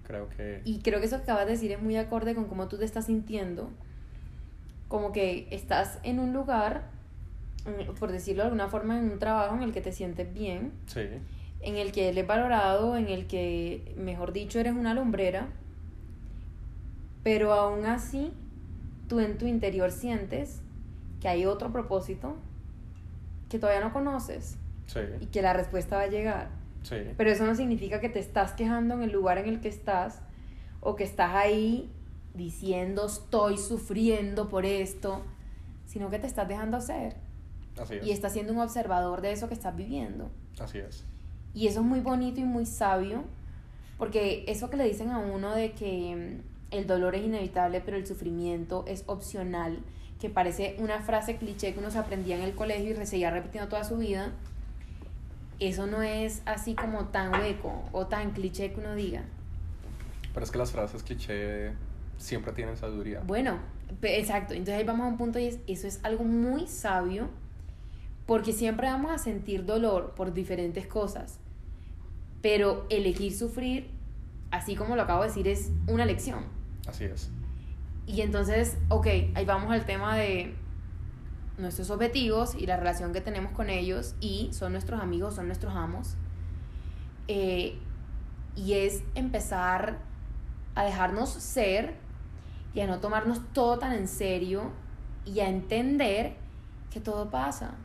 Creo 0.08 0.30
que... 0.30 0.62
Y 0.64 0.80
creo 0.80 1.02
que 1.02 1.08
eso 1.08 1.18
que 1.18 1.24
acabas 1.24 1.46
de 1.48 1.52
decir 1.52 1.70
es 1.74 1.82
muy 1.82 1.98
acorde 1.98 2.34
con 2.34 2.46
cómo 2.46 2.70
tú 2.70 2.78
te 2.78 2.86
estás 2.86 3.08
sintiendo. 3.08 3.70
Como 4.88 5.12
que 5.12 5.50
estás 5.52 6.00
en 6.04 6.20
un 6.20 6.32
lugar, 6.32 6.86
por 8.00 8.14
decirlo 8.14 8.44
de 8.44 8.48
alguna 8.48 8.70
forma, 8.70 8.98
en 8.98 9.12
un 9.12 9.20
trabajo 9.20 9.56
en 9.56 9.64
el 9.64 9.74
que 9.74 9.82
te 9.82 9.92
sientes 9.92 10.34
bien. 10.34 10.72
Sí. 10.86 11.02
En 11.60 11.76
el 11.76 11.92
que 11.92 12.08
eres 12.08 12.26
valorado, 12.26 12.96
en 12.96 13.10
el 13.10 13.28
que, 13.28 13.94
mejor 13.98 14.32
dicho, 14.32 14.60
eres 14.60 14.74
una 14.74 14.94
lumbrera. 14.94 15.50
Pero 17.22 17.52
aún 17.52 17.86
así, 17.86 18.32
tú 19.10 19.20
en 19.20 19.38
tu 19.38 19.46
interior 19.46 19.92
sientes 19.92 20.62
que 21.20 21.28
hay 21.28 21.46
otro 21.46 21.74
propósito 21.74 22.38
que 23.50 23.60
todavía 23.60 23.82
no 23.82 23.92
conoces 23.92 24.56
sí. 24.86 25.00
y 25.20 25.26
que 25.26 25.42
la 25.42 25.52
respuesta 25.52 25.98
va 25.98 26.04
a 26.04 26.08
llegar. 26.08 26.48
Sí. 26.88 26.96
Pero 27.18 27.30
eso 27.30 27.46
no 27.46 27.54
significa 27.54 28.00
que 28.00 28.08
te 28.08 28.20
estás 28.20 28.54
quejando 28.54 28.94
en 28.94 29.02
el 29.02 29.12
lugar 29.12 29.38
en 29.40 29.50
el 29.50 29.60
que 29.60 29.68
estás 29.68 30.22
o 30.80 30.96
que 30.96 31.04
estás 31.04 31.36
ahí 31.36 31.92
diciendo 32.34 33.08
estoy 33.08 33.58
sufriendo 33.58 34.48
por 34.48 34.66
esto, 34.66 35.24
sino 35.86 36.10
que 36.10 36.20
te 36.20 36.28
estás 36.28 36.48
dejando 36.48 36.80
ser. 36.80 37.18
Así 37.78 37.96
es. 37.96 38.08
Y 38.08 38.12
estás 38.12 38.34
siendo 38.34 38.54
un 38.54 38.60
observador 38.60 39.22
de 39.22 39.34
eso 39.34 39.50
que 39.50 39.54
estás 39.54 39.76
viviendo. 39.76 40.30
Así 40.60 40.78
es. 40.78 41.04
Y 41.54 41.68
eso 41.68 41.82
es 41.82 41.86
muy 41.86 42.00
bonito 42.00 42.40
y 42.40 42.44
muy 42.44 42.66
sabio, 42.66 43.24
porque 43.98 44.46
eso 44.48 44.70
que 44.70 44.78
le 44.78 44.86
dicen 44.86 45.10
a 45.10 45.18
uno 45.18 45.54
de 45.54 45.72
que 45.72 46.16
mm, 46.16 46.76
el 46.76 46.88
dolor 46.88 47.16
es 47.16 47.26
inevitable, 47.26 47.82
pero 47.82 47.98
el 47.98 48.06
sufrimiento 48.06 48.86
es 48.88 49.04
opcional, 49.08 49.80
que 50.22 50.30
parece 50.30 50.76
una 50.80 51.02
frase 51.02 51.38
cliché 51.38 51.74
que 51.74 51.80
uno 51.80 51.92
se 51.92 51.98
aprendía 51.98 52.38
en 52.38 52.44
el 52.44 52.56
colegio 52.56 52.92
y 52.92 53.06
seguía 53.06 53.32
repitiendo 53.32 53.70
toda 53.70 53.84
su 53.84 53.98
vida, 53.98 54.32
eso 55.60 55.88
no 55.88 56.02
es 56.02 56.42
así 56.46 56.76
como 56.76 57.06
tan 57.06 57.32
hueco 57.34 57.84
o 57.92 58.08
tan 58.08 58.32
cliché 58.32 58.74
que 58.74 58.80
uno 58.80 58.96
diga. 58.96 59.24
Pero 60.34 60.44
es 60.44 60.52
que 60.52 60.58
las 60.58 60.72
frases 60.72 61.04
cliché 61.04 61.74
siempre 62.18 62.52
tienen 62.54 62.78
sabiduría. 62.78 63.22
Bueno, 63.22 63.60
exacto. 64.02 64.54
Entonces 64.54 64.76
ahí 64.76 64.84
vamos 64.84 65.06
a 65.06 65.10
un 65.10 65.18
punto 65.18 65.40
y 65.40 65.48
es, 65.48 65.60
eso 65.68 65.88
es 65.88 66.00
algo 66.04 66.24
muy 66.24 66.68
sabio 66.68 67.30
porque 68.26 68.54
siempre 68.54 68.88
vamos 68.88 69.12
a 69.12 69.18
sentir 69.18 69.66
dolor 69.66 70.14
por 70.16 70.34
diferentes 70.34 70.86
cosas. 70.86 71.40
Pero 72.42 72.86
elegir 72.90 73.36
sufrir, 73.36 73.90
así 74.52 74.76
como 74.76 74.96
lo 74.96 75.04
acabo 75.04 75.22
de 75.22 75.30
decir, 75.30 75.48
es 75.48 75.72
una 75.88 76.06
lección. 76.06 76.46
Así 76.88 77.06
es. 77.06 77.32
Y 78.06 78.22
entonces, 78.22 78.78
ok, 78.90 79.08
ahí 79.34 79.46
vamos 79.46 79.72
al 79.72 79.86
tema 79.86 80.16
de 80.16 80.54
nuestros 81.58 81.90
objetivos 81.90 82.56
y 82.56 82.66
la 82.66 82.78
relación 82.78 83.14
que 83.14 83.22
tenemos 83.22 83.52
con 83.52 83.70
ellos 83.70 84.16
y 84.20 84.50
son 84.54 84.72
nuestros 84.72 85.02
amigos, 85.02 85.36
son 85.36 85.48
nuestros 85.48 85.76
amos. 85.76 86.16
Eh, 87.28 87.78
y 88.56 88.74
es 88.74 89.04
empezar 89.16 89.98
a 90.76 90.84
dejarnos 90.84 91.30
ser 91.30 91.96
y 92.74 92.82
a 92.82 92.88
no 92.88 93.00
tomarnos 93.00 93.42
todo 93.54 93.80
tan 93.80 93.94
en 93.94 94.08
serio 94.08 94.72
y 95.26 95.40
a 95.40 95.50
entender 95.50 96.36
que 96.92 97.00
todo 97.00 97.30
pasa. 97.30 97.76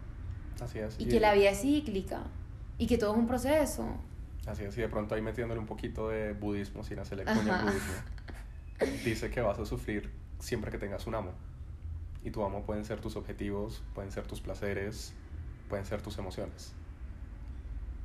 Así 0.62 0.79
es. 0.79 0.97
Y, 0.99 1.07
que 1.07 1.19
la 1.19 1.35
vida 1.35 1.50
es 1.50 1.62
cíclica 1.62 2.23
y 2.79 2.87
que 2.87 2.99
todo 2.99 3.12
es 3.12 3.19
un 3.19 3.26
proceso. 3.26 3.87
Así 4.47 4.64
es, 4.64 4.76
y 4.76 4.81
de 4.81 4.88
pronto 4.88 5.14
ahí 5.14 5.23
metiéndole 5.23 5.61
un 5.61 5.67
poquito 5.67 6.09
de 6.09 6.33
budismo 6.33 6.83
sin 6.83 6.99
hacerle 6.99 7.25
coña 7.25 7.61
al 7.61 7.64
budismo 7.67 7.95
dice 9.05 9.31
que 9.31 9.41
vas 9.41 9.59
a 9.59 9.67
sufrir 9.67 10.11
siempre 10.38 10.71
que 10.71 10.79
tengas 10.79 11.07
un 11.07 11.14
amo. 11.14 11.33
Y 12.25 12.31
tu 12.31 12.45
amo 12.45 12.62
pueden 12.62 12.85
ser 12.85 13.00
tus 13.00 13.17
objetivos, 13.17 13.83
pueden 13.95 14.12
ser 14.12 14.26
tus 14.26 14.41
placeres, 14.41 15.12
pueden 15.69 15.87
ser 15.87 16.02
tus 16.02 16.19
emociones. 16.19 16.73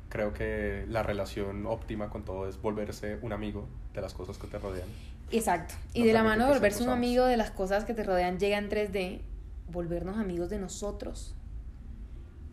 Creo 0.10 0.34
que 0.34 0.86
la 0.90 1.04
relación 1.04 1.66
óptima 1.66 2.10
con 2.10 2.24
todo 2.24 2.48
es 2.48 2.62
volverse 2.62 3.20
un 3.22 3.34
amigo 3.34 3.68
de 3.94 4.02
las 4.02 4.14
cosas 4.14 4.38
que 4.38 4.48
te 4.48 4.58
rodean. 4.58 4.88
Exacto. 5.32 5.76
Y 5.94 6.04
de 6.04 6.14
la 6.14 6.24
mano 6.24 6.46
de 6.46 6.54
volverse 6.54 6.84
un 6.84 6.90
amigo 6.90 7.26
de 7.26 7.38
las 7.38 7.52
cosas 7.52 7.84
que 7.84 7.94
te 7.94 8.04
rodean 8.04 8.40
llega 8.40 8.58
en 8.58 8.70
3D, 8.70 9.22
volvernos 9.70 10.18
amigos 10.18 10.50
de 10.50 10.60
nosotros. 10.60 11.36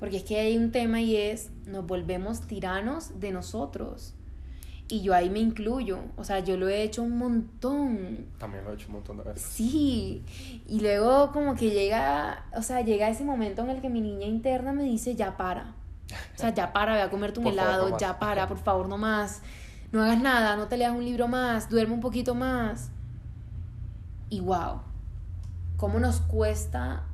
Porque 0.00 0.16
es 0.18 0.25
que 0.25 0.40
hay 0.40 0.56
un 0.56 0.73
tema 0.73 1.00
y 1.00 1.16
es, 1.16 1.50
nos 1.66 1.87
volvemos 1.87 2.47
tiranos 2.47 3.21
de 3.21 3.30
nosotros. 3.30 4.14
Y 4.86 5.00
yo 5.00 5.14
ahí 5.14 5.30
me 5.30 5.38
incluyo, 5.38 6.00
o 6.16 6.24
sea, 6.24 6.40
yo 6.40 6.58
lo 6.58 6.68
he 6.68 6.82
hecho 6.82 7.02
un 7.02 7.16
montón. 7.16 8.26
También 8.38 8.64
lo 8.64 8.70
he 8.70 8.74
hecho 8.74 8.88
un 8.88 8.94
montón 8.94 9.16
de 9.16 9.24
veces. 9.24 9.42
Sí, 9.42 10.22
y 10.68 10.80
luego 10.80 11.32
como 11.32 11.54
que 11.54 11.70
llega, 11.70 12.44
o 12.54 12.60
sea, 12.60 12.82
llega 12.82 13.08
ese 13.08 13.24
momento 13.24 13.62
en 13.62 13.70
el 13.70 13.80
que 13.80 13.88
mi 13.88 14.02
niña 14.02 14.26
interna 14.26 14.74
me 14.74 14.82
dice, 14.82 15.14
ya 15.14 15.38
para. 15.38 15.74
O 16.34 16.38
sea, 16.38 16.52
ya 16.52 16.74
para, 16.74 16.94
ve 16.94 17.00
a 17.00 17.08
comerte 17.08 17.40
un 17.40 17.46
helado, 17.46 17.96
ya 17.96 18.18
para, 18.18 18.46
por 18.46 18.58
favor, 18.58 18.86
no 18.88 18.98
más. 18.98 19.40
No 19.90 20.02
hagas 20.02 20.20
nada, 20.20 20.54
no 20.56 20.68
te 20.68 20.76
leas 20.76 20.92
un 20.92 21.04
libro 21.04 21.28
más, 21.28 21.70
duerme 21.70 21.94
un 21.94 22.00
poquito 22.00 22.34
más. 22.34 22.90
Y 24.28 24.40
wow, 24.40 24.82
cómo 25.78 25.98
nos 25.98 26.20
cuesta 26.20 27.04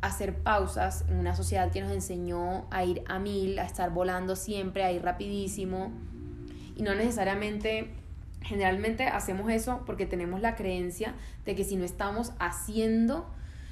hacer 0.00 0.42
pausas 0.42 1.04
en 1.08 1.18
una 1.18 1.34
sociedad 1.36 1.70
que 1.70 1.82
nos 1.82 1.92
enseñó 1.92 2.64
a 2.70 2.84
ir 2.84 3.04
a 3.06 3.18
mil, 3.18 3.58
a 3.58 3.64
estar 3.64 3.90
volando 3.90 4.34
siempre, 4.34 4.82
a 4.82 4.92
ir 4.92 5.02
rapidísimo 5.02 5.92
y 6.76 6.82
no 6.82 6.94
necesariamente, 6.94 7.90
generalmente 8.42 9.06
hacemos 9.06 9.50
eso 9.50 9.82
porque 9.86 10.06
tenemos 10.06 10.40
la 10.40 10.56
creencia 10.56 11.14
de 11.44 11.54
que 11.54 11.64
si 11.64 11.76
no 11.76 11.84
estamos 11.84 12.32
haciendo, 12.38 13.26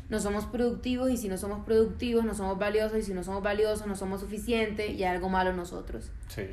no 0.08 0.20
somos 0.20 0.44
productivos 0.46 1.10
y 1.10 1.16
si 1.16 1.28
no 1.28 1.38
somos 1.38 1.64
productivos 1.64 2.24
no 2.24 2.34
somos 2.34 2.58
valiosos 2.58 2.98
y 2.98 3.02
si 3.02 3.14
no 3.14 3.22
somos 3.22 3.42
valiosos 3.42 3.86
no 3.86 3.94
somos 3.94 4.20
suficientes 4.20 4.90
y 4.90 5.04
hay 5.04 5.14
algo 5.14 5.28
malo 5.28 5.50
en 5.50 5.56
nosotros. 5.56 6.10
Sí. 6.28 6.46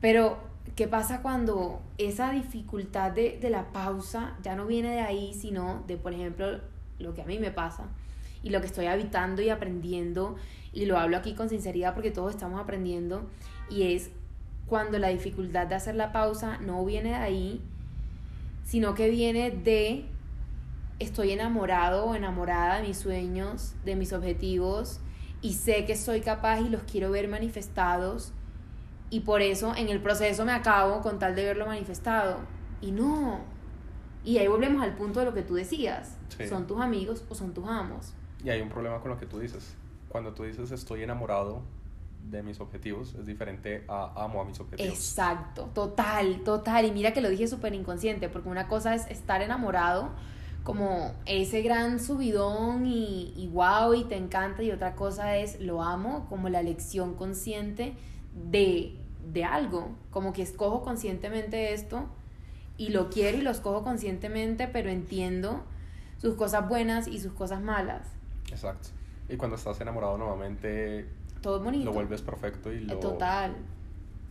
Pero, 0.00 0.38
¿qué 0.76 0.88
pasa 0.88 1.20
cuando 1.20 1.82
esa 1.98 2.32
dificultad 2.32 3.12
de, 3.12 3.38
de 3.38 3.50
la 3.50 3.72
pausa 3.72 4.36
ya 4.42 4.56
no 4.56 4.66
viene 4.66 4.90
de 4.90 5.00
ahí, 5.00 5.34
sino 5.34 5.84
de, 5.86 5.96
por 5.96 6.14
ejemplo, 6.14 6.60
lo 6.98 7.14
que 7.14 7.22
a 7.22 7.26
mí 7.26 7.38
me 7.38 7.50
pasa 7.50 7.88
y 8.42 8.50
lo 8.50 8.60
que 8.60 8.66
estoy 8.66 8.86
habitando 8.86 9.42
y 9.42 9.50
aprendiendo, 9.50 10.36
y 10.72 10.86
lo 10.86 10.98
hablo 10.98 11.18
aquí 11.18 11.34
con 11.34 11.50
sinceridad 11.50 11.94
porque 11.94 12.10
todos 12.10 12.30
estamos 12.30 12.58
aprendiendo, 12.58 13.28
y 13.68 13.94
es 13.94 14.10
cuando 14.70 15.00
la 15.00 15.08
dificultad 15.08 15.66
de 15.66 15.74
hacer 15.74 15.96
la 15.96 16.12
pausa 16.12 16.58
no 16.58 16.84
viene 16.84 17.10
de 17.10 17.16
ahí, 17.16 17.60
sino 18.62 18.94
que 18.94 19.10
viene 19.10 19.50
de 19.50 20.06
estoy 21.00 21.32
enamorado 21.32 22.04
o 22.04 22.14
enamorada 22.14 22.76
de 22.76 22.86
mis 22.86 22.96
sueños, 22.96 23.74
de 23.84 23.96
mis 23.96 24.12
objetivos 24.12 25.00
y 25.42 25.54
sé 25.54 25.86
que 25.86 25.96
soy 25.96 26.20
capaz 26.20 26.60
y 26.60 26.68
los 26.68 26.82
quiero 26.84 27.10
ver 27.10 27.26
manifestados 27.26 28.32
y 29.10 29.20
por 29.20 29.42
eso 29.42 29.74
en 29.74 29.88
el 29.88 30.00
proceso 30.00 30.44
me 30.44 30.52
acabo 30.52 31.00
con 31.00 31.18
tal 31.18 31.34
de 31.34 31.44
verlo 31.44 31.66
manifestado. 31.66 32.38
Y 32.80 32.92
no, 32.92 33.40
Y 34.22 34.38
ahí 34.38 34.46
volvemos 34.46 34.82
al 34.84 34.94
punto 34.94 35.18
de 35.18 35.26
lo 35.26 35.34
que 35.34 35.42
tú 35.42 35.54
decías. 35.54 36.16
Sí. 36.28 36.46
¿Son 36.46 36.66
tus 36.66 36.80
amigos 36.80 37.24
o 37.28 37.34
son 37.34 37.52
tus 37.54 37.66
amos? 37.66 38.14
Y 38.44 38.50
hay 38.50 38.60
un 38.60 38.68
problema 38.68 39.00
con 39.00 39.10
lo 39.10 39.18
que 39.18 39.26
tú 39.26 39.40
dices. 39.40 39.74
Cuando 40.08 40.32
tú 40.32 40.44
dices 40.44 40.70
estoy 40.70 41.02
enamorado 41.02 41.62
de 42.24 42.42
mis 42.42 42.60
objetivos, 42.60 43.14
es 43.14 43.26
diferente 43.26 43.84
a 43.88 44.24
amo 44.24 44.40
a 44.40 44.44
mis 44.44 44.60
objetivos. 44.60 44.92
Exacto, 44.92 45.70
total, 45.74 46.42
total. 46.44 46.84
Y 46.84 46.92
mira 46.92 47.12
que 47.12 47.20
lo 47.20 47.28
dije 47.28 47.46
súper 47.48 47.74
inconsciente, 47.74 48.28
porque 48.28 48.48
una 48.48 48.68
cosa 48.68 48.94
es 48.94 49.06
estar 49.08 49.42
enamorado, 49.42 50.10
como 50.62 51.14
ese 51.26 51.62
gran 51.62 51.98
subidón 51.98 52.86
y, 52.86 53.32
y 53.36 53.48
wow, 53.48 53.94
y 53.94 54.04
te 54.04 54.16
encanta, 54.16 54.62
y 54.62 54.70
otra 54.70 54.94
cosa 54.94 55.36
es 55.36 55.60
lo 55.60 55.82
amo, 55.82 56.26
como 56.28 56.48
la 56.48 56.60
elección 56.60 57.14
consciente 57.14 57.94
de, 58.34 58.96
de 59.32 59.44
algo, 59.44 59.96
como 60.10 60.32
que 60.32 60.42
escojo 60.42 60.82
conscientemente 60.82 61.72
esto 61.72 62.08
y 62.76 62.88
lo 62.88 63.10
quiero 63.10 63.38
y 63.38 63.42
lo 63.42 63.50
escojo 63.50 63.82
conscientemente, 63.82 64.68
pero 64.68 64.88
entiendo 64.88 65.62
sus 66.18 66.34
cosas 66.34 66.68
buenas 66.68 67.08
y 67.08 67.20
sus 67.20 67.32
cosas 67.32 67.60
malas. 67.60 68.08
Exacto. 68.50 68.88
Y 69.28 69.36
cuando 69.36 69.56
estás 69.56 69.80
enamorado 69.80 70.16
nuevamente, 70.18 71.06
Todo 71.42 71.58
es 71.58 71.64
bonito. 71.64 71.84
lo 71.86 71.92
vuelves 71.92 72.22
perfecto 72.22 72.72
y 72.72 72.80
lo 72.80 72.98
Total. 72.98 73.56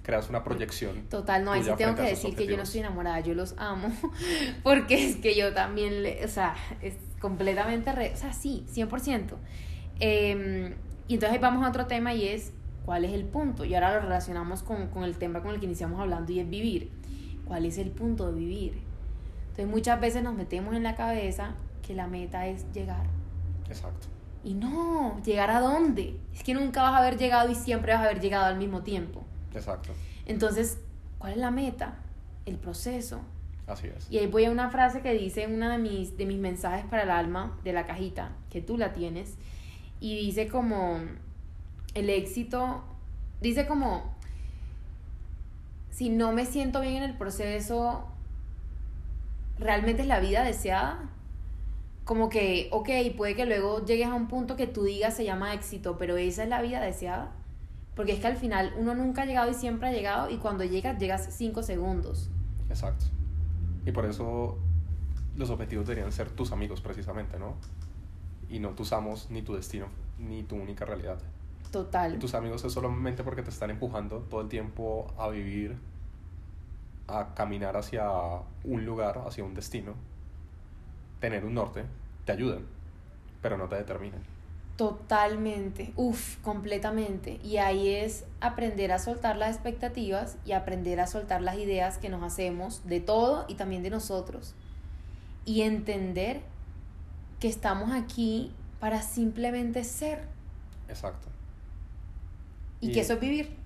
creas 0.03 0.29
una 0.29 0.43
proyección. 0.43 1.03
Total, 1.09 1.43
no, 1.43 1.51
ahí 1.53 1.63
sí 1.63 1.71
tengo 1.77 1.95
que 1.95 2.01
decir 2.03 2.35
que 2.35 2.45
yo 2.47 2.55
no 2.57 2.63
estoy 2.63 2.81
enamorada, 2.81 3.19
yo 3.21 3.33
los 3.33 3.55
amo, 3.57 3.91
porque 4.63 5.05
es 5.09 5.15
que 5.17 5.35
yo 5.35 5.53
también, 5.53 6.03
le- 6.03 6.23
o 6.23 6.27
sea, 6.27 6.55
es 6.81 6.95
completamente, 7.19 7.91
re- 7.91 8.13
o 8.13 8.17
sea, 8.17 8.33
sí, 8.33 8.65
100%. 8.73 9.35
Eh, 9.99 10.75
y 11.07 11.13
entonces 11.15 11.33
ahí 11.35 11.41
vamos 11.41 11.65
a 11.65 11.69
otro 11.69 11.87
tema 11.87 12.13
y 12.13 12.27
es, 12.27 12.53
¿cuál 12.85 13.03
es 13.05 13.13
el 13.13 13.25
punto? 13.25 13.65
Y 13.65 13.73
ahora 13.75 13.95
lo 13.95 14.01
relacionamos 14.01 14.63
con, 14.63 14.87
con 14.87 15.03
el 15.03 15.17
tema 15.17 15.41
con 15.41 15.51
el 15.53 15.59
que 15.59 15.65
iniciamos 15.65 15.99
hablando 15.99 16.31
y 16.31 16.39
es 16.39 16.49
vivir. 16.49 16.91
¿Cuál 17.45 17.65
es 17.65 17.77
el 17.79 17.89
punto 17.89 18.31
de 18.31 18.37
vivir? 18.39 18.79
Entonces 19.49 19.67
muchas 19.67 19.99
veces 19.99 20.23
nos 20.23 20.35
metemos 20.35 20.75
en 20.75 20.83
la 20.83 20.95
cabeza 20.95 21.55
que 21.85 21.95
la 21.95 22.07
meta 22.07 22.45
es 22.47 22.71
llegar. 22.71 23.07
Exacto. 23.67 24.07
Y 24.43 24.53
no, 24.53 25.21
¿llegar 25.23 25.51
a 25.51 25.59
dónde? 25.59 26.19
Es 26.33 26.43
que 26.43 26.53
nunca 26.53 26.81
vas 26.83 26.93
a 26.93 26.97
haber 26.99 27.17
llegado 27.17 27.49
y 27.49 27.55
siempre 27.55 27.93
vas 27.93 28.01
a 28.01 28.05
haber 28.05 28.21
llegado 28.21 28.45
al 28.45 28.57
mismo 28.57 28.81
tiempo. 28.83 29.23
Exacto. 29.53 29.91
Entonces, 30.25 30.79
¿cuál 31.17 31.33
es 31.33 31.37
la 31.37 31.51
meta? 31.51 31.95
El 32.45 32.57
proceso. 32.57 33.21
Así 33.67 33.87
es. 33.87 34.09
Y 34.09 34.17
ahí 34.17 34.27
voy 34.27 34.45
a 34.45 34.51
una 34.51 34.69
frase 34.69 35.01
que 35.01 35.13
dice 35.13 35.43
en 35.43 35.53
una 35.53 35.71
de 35.73 35.77
mis, 35.77 36.17
de 36.17 36.25
mis 36.25 36.39
mensajes 36.39 36.85
para 36.85 37.03
el 37.03 37.11
alma 37.11 37.57
de 37.63 37.73
la 37.73 37.85
cajita, 37.85 38.31
que 38.49 38.61
tú 38.61 38.77
la 38.77 38.93
tienes, 38.93 39.35
y 39.99 40.15
dice 40.15 40.47
como, 40.47 40.99
el 41.93 42.09
éxito, 42.09 42.83
dice 43.41 43.67
como, 43.67 44.15
si 45.91 46.09
no 46.09 46.31
me 46.31 46.45
siento 46.45 46.81
bien 46.81 46.95
en 46.95 47.03
el 47.03 47.17
proceso, 47.17 48.07
¿realmente 49.59 50.03
es 50.03 50.07
la 50.07 50.19
vida 50.19 50.43
deseada? 50.43 51.09
Como 52.09 52.27
que, 52.27 52.69
ok, 52.71 52.89
puede 53.15 53.35
que 53.35 53.45
luego 53.45 53.85
llegues 53.85 54.07
a 54.07 54.15
un 54.15 54.27
punto 54.27 54.55
que 54.55 54.65
tú 54.65 54.81
digas 54.81 55.15
se 55.15 55.25
llama 55.25 55.53
éxito, 55.53 55.99
pero 55.99 56.17
esa 56.17 56.41
es 56.41 56.49
la 56.49 56.59
vida 56.59 56.81
deseada. 56.81 57.29
Porque 57.95 58.13
es 58.13 58.19
que 58.19 58.25
al 58.25 58.35
final 58.35 58.73
uno 58.79 58.95
nunca 58.95 59.21
ha 59.21 59.25
llegado 59.27 59.51
y 59.51 59.53
siempre 59.53 59.89
ha 59.89 59.91
llegado 59.91 60.27
y 60.27 60.37
cuando 60.37 60.63
llegas, 60.63 60.97
llegas 60.97 61.29
cinco 61.31 61.61
segundos. 61.61 62.31
Exacto. 62.67 63.05
Y 63.85 63.91
por 63.91 64.07
eso 64.07 64.57
los 65.37 65.51
objetivos 65.51 65.85
deberían 65.85 66.11
ser 66.11 66.31
tus 66.31 66.51
amigos 66.51 66.81
precisamente, 66.81 67.37
¿no? 67.37 67.53
Y 68.49 68.57
no 68.57 68.69
tus 68.69 68.91
amos, 68.91 69.29
ni 69.29 69.43
tu 69.43 69.53
destino, 69.53 69.85
ni 70.17 70.41
tu 70.41 70.55
única 70.55 70.85
realidad. 70.85 71.19
Total. 71.69 72.15
Y 72.15 72.17
tus 72.17 72.33
amigos 72.33 72.63
es 72.63 72.73
solamente 72.73 73.23
porque 73.23 73.43
te 73.43 73.51
están 73.51 73.69
empujando 73.69 74.17
todo 74.31 74.41
el 74.41 74.47
tiempo 74.47 75.13
a 75.15 75.29
vivir, 75.29 75.77
a 77.05 77.35
caminar 77.35 77.77
hacia 77.77 78.09
un 78.63 78.83
lugar, 78.83 79.21
hacia 79.27 79.43
un 79.43 79.53
destino, 79.53 79.93
tener 81.19 81.45
un 81.45 81.53
norte, 81.53 81.85
te 82.29 82.33
ayudan, 82.33 82.61
pero 83.41 83.57
no 83.57 83.67
te 83.67 83.75
determinan. 83.75 84.21
Totalmente, 84.75 85.91
uf, 85.95 86.37
completamente. 86.43 87.39
Y 87.43 87.57
ahí 87.57 87.89
es 87.89 88.23
aprender 88.39 88.91
a 88.91 88.99
soltar 88.99 89.35
las 89.35 89.55
expectativas 89.55 90.37
y 90.45 90.51
aprender 90.51 90.99
a 90.99 91.07
soltar 91.07 91.41
las 91.41 91.57
ideas 91.57 91.97
que 91.97 92.07
nos 92.09 92.21
hacemos 92.21 92.85
de 92.87 92.99
todo 92.99 93.45
y 93.47 93.55
también 93.55 93.81
de 93.81 93.89
nosotros. 93.89 94.53
Y 95.43 95.61
entender 95.63 96.41
que 97.39 97.47
estamos 97.47 97.91
aquí 97.91 98.53
para 98.79 99.01
simplemente 99.01 99.83
ser 99.83 100.23
Exacto. 100.87 101.27
y, 102.79 102.89
Y- 102.89 102.91
que 102.93 103.01
eso 103.01 103.13
es 103.13 103.19
vivir. 103.19 103.57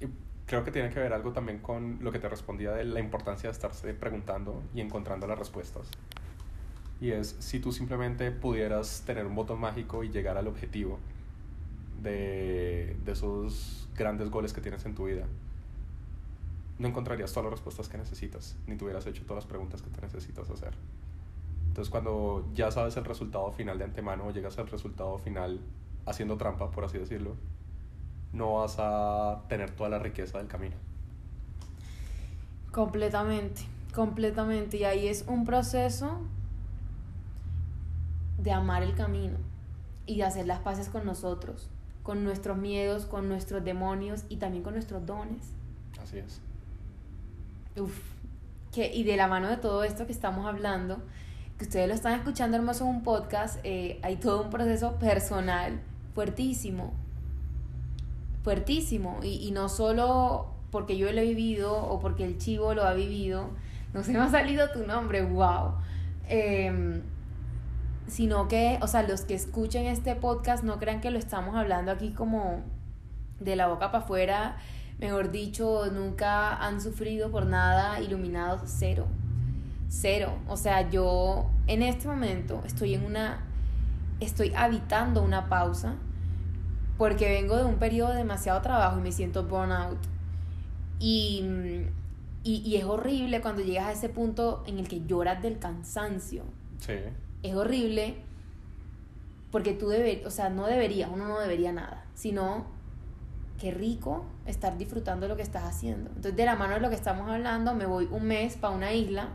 Y 0.00 0.06
creo 0.46 0.64
que 0.64 0.70
tiene 0.70 0.90
que 0.90 1.00
ver 1.00 1.14
algo 1.14 1.32
también 1.32 1.58
con 1.60 1.98
lo 2.02 2.12
que 2.12 2.18
te 2.18 2.28
respondía 2.28 2.72
de 2.72 2.84
la 2.84 3.00
importancia 3.00 3.48
de 3.48 3.52
estarse 3.54 3.94
preguntando 3.94 4.62
y 4.74 4.80
encontrando 4.82 5.26
las 5.26 5.38
respuestas. 5.38 5.88
Y 7.02 7.10
es 7.10 7.34
si 7.40 7.58
tú 7.58 7.72
simplemente 7.72 8.30
pudieras 8.30 9.02
tener 9.04 9.26
un 9.26 9.34
botón 9.34 9.58
mágico 9.58 10.04
y 10.04 10.10
llegar 10.10 10.36
al 10.38 10.46
objetivo 10.46 11.00
de, 12.00 12.96
de 13.04 13.12
esos 13.12 13.88
grandes 13.96 14.30
goles 14.30 14.52
que 14.52 14.60
tienes 14.60 14.86
en 14.86 14.94
tu 14.94 15.06
vida, 15.06 15.24
no 16.78 16.86
encontrarías 16.86 17.32
todas 17.32 17.46
las 17.46 17.54
respuestas 17.54 17.88
que 17.88 17.98
necesitas, 17.98 18.56
ni 18.68 18.76
te 18.76 18.84
hubieras 18.84 19.04
hecho 19.06 19.24
todas 19.24 19.42
las 19.42 19.46
preguntas 19.46 19.82
que 19.82 19.90
te 19.90 20.00
necesitas 20.00 20.48
hacer. 20.48 20.74
Entonces 21.66 21.90
cuando 21.90 22.46
ya 22.54 22.70
sabes 22.70 22.96
el 22.96 23.04
resultado 23.04 23.50
final 23.50 23.78
de 23.78 23.84
antemano 23.84 24.30
llegas 24.30 24.56
al 24.58 24.68
resultado 24.68 25.18
final 25.18 25.58
haciendo 26.06 26.36
trampa, 26.36 26.70
por 26.70 26.84
así 26.84 26.98
decirlo, 26.98 27.34
no 28.32 28.54
vas 28.60 28.76
a 28.78 29.42
tener 29.48 29.72
toda 29.72 29.90
la 29.90 29.98
riqueza 29.98 30.38
del 30.38 30.46
camino. 30.46 30.76
Completamente, 32.70 33.62
completamente. 33.92 34.76
Y 34.76 34.84
ahí 34.84 35.08
es 35.08 35.24
un 35.26 35.44
proceso 35.44 36.20
de 38.42 38.52
amar 38.52 38.82
el 38.82 38.94
camino 38.94 39.38
y 40.06 40.16
de 40.18 40.24
hacer 40.24 40.46
las 40.46 40.60
paces 40.60 40.88
con 40.88 41.04
nosotros, 41.04 41.68
con 42.02 42.24
nuestros 42.24 42.58
miedos, 42.58 43.06
con 43.06 43.28
nuestros 43.28 43.64
demonios 43.64 44.24
y 44.28 44.36
también 44.36 44.62
con 44.62 44.74
nuestros 44.74 45.06
dones. 45.06 45.52
Así 46.02 46.18
es. 46.18 46.40
Uf, 47.80 47.96
que, 48.72 48.92
y 48.92 49.04
de 49.04 49.16
la 49.16 49.28
mano 49.28 49.48
de 49.48 49.56
todo 49.56 49.84
esto 49.84 50.06
que 50.06 50.12
estamos 50.12 50.46
hablando, 50.46 50.98
que 51.58 51.64
ustedes 51.64 51.88
lo 51.88 51.94
están 51.94 52.14
escuchando 52.14 52.56
hermoso 52.56 52.84
en 52.84 52.90
un 52.90 53.02
podcast, 53.02 53.60
eh, 53.62 54.00
hay 54.02 54.16
todo 54.16 54.42
un 54.42 54.50
proceso 54.50 54.98
personal 54.98 55.80
fuertísimo, 56.14 56.92
fuertísimo, 58.42 59.20
y, 59.22 59.46
y 59.46 59.52
no 59.52 59.68
solo 59.68 60.48
porque 60.70 60.96
yo 60.96 61.12
lo 61.12 61.20
he 61.20 61.24
vivido 61.24 61.74
o 61.74 62.00
porque 62.00 62.24
el 62.24 62.38
chivo 62.38 62.74
lo 62.74 62.82
ha 62.84 62.94
vivido, 62.94 63.50
no 63.94 64.02
se 64.02 64.12
me 64.12 64.18
ha 64.18 64.30
salido 64.30 64.70
tu 64.70 64.86
nombre, 64.86 65.22
wow, 65.22 65.74
Em, 66.28 67.02
sino 68.12 68.46
que, 68.46 68.78
o 68.82 68.86
sea, 68.88 69.02
los 69.04 69.22
que 69.22 69.32
escuchen 69.32 69.86
este 69.86 70.14
podcast 70.14 70.64
no 70.64 70.78
crean 70.78 71.00
que 71.00 71.10
lo 71.10 71.18
estamos 71.18 71.56
hablando 71.56 71.90
aquí 71.90 72.10
como 72.10 72.60
de 73.40 73.56
la 73.56 73.68
boca 73.68 73.90
para 73.90 74.04
afuera, 74.04 74.56
mejor 74.98 75.30
dicho, 75.30 75.86
nunca 75.90 76.54
han 76.54 76.82
sufrido 76.82 77.30
por 77.30 77.46
nada, 77.46 78.00
iluminados, 78.00 78.60
cero, 78.66 79.06
cero. 79.88 80.34
O 80.46 80.58
sea, 80.58 80.90
yo 80.90 81.50
en 81.66 81.80
este 81.80 82.06
momento 82.06 82.60
estoy 82.66 82.92
en 82.96 83.06
una, 83.06 83.46
estoy 84.20 84.52
habitando 84.54 85.22
una 85.22 85.48
pausa 85.48 85.94
porque 86.98 87.30
vengo 87.30 87.56
de 87.56 87.64
un 87.64 87.76
periodo 87.76 88.10
de 88.10 88.18
demasiado 88.18 88.60
trabajo 88.60 88.98
y 88.98 89.02
me 89.02 89.12
siento 89.12 89.44
burnout. 89.44 89.98
Y, 90.98 91.46
y, 92.44 92.56
y 92.56 92.76
es 92.76 92.84
horrible 92.84 93.40
cuando 93.40 93.62
llegas 93.62 93.86
a 93.86 93.92
ese 93.92 94.10
punto 94.10 94.64
en 94.66 94.78
el 94.78 94.86
que 94.86 95.00
lloras 95.06 95.42
del 95.42 95.58
cansancio 95.58 96.44
Sí, 96.78 96.94
es 97.42 97.54
horrible 97.54 98.16
porque 99.50 99.74
tú 99.74 99.88
deberías, 99.88 100.26
o 100.26 100.30
sea, 100.30 100.48
no 100.48 100.66
deberías, 100.66 101.10
uno 101.12 101.28
no 101.28 101.38
debería 101.38 101.72
nada, 101.72 102.04
sino 102.14 102.66
qué 103.60 103.70
rico 103.70 104.24
estar 104.46 104.78
disfrutando 104.78 105.28
lo 105.28 105.36
que 105.36 105.42
estás 105.42 105.64
haciendo. 105.64 106.08
Entonces, 106.08 106.36
de 106.36 106.44
la 106.46 106.56
mano 106.56 106.74
de 106.74 106.80
lo 106.80 106.88
que 106.88 106.96
estamos 106.96 107.28
hablando, 107.28 107.74
me 107.74 107.86
voy 107.86 108.08
un 108.10 108.24
mes 108.24 108.56
para 108.56 108.74
una 108.74 108.92
isla. 108.92 109.28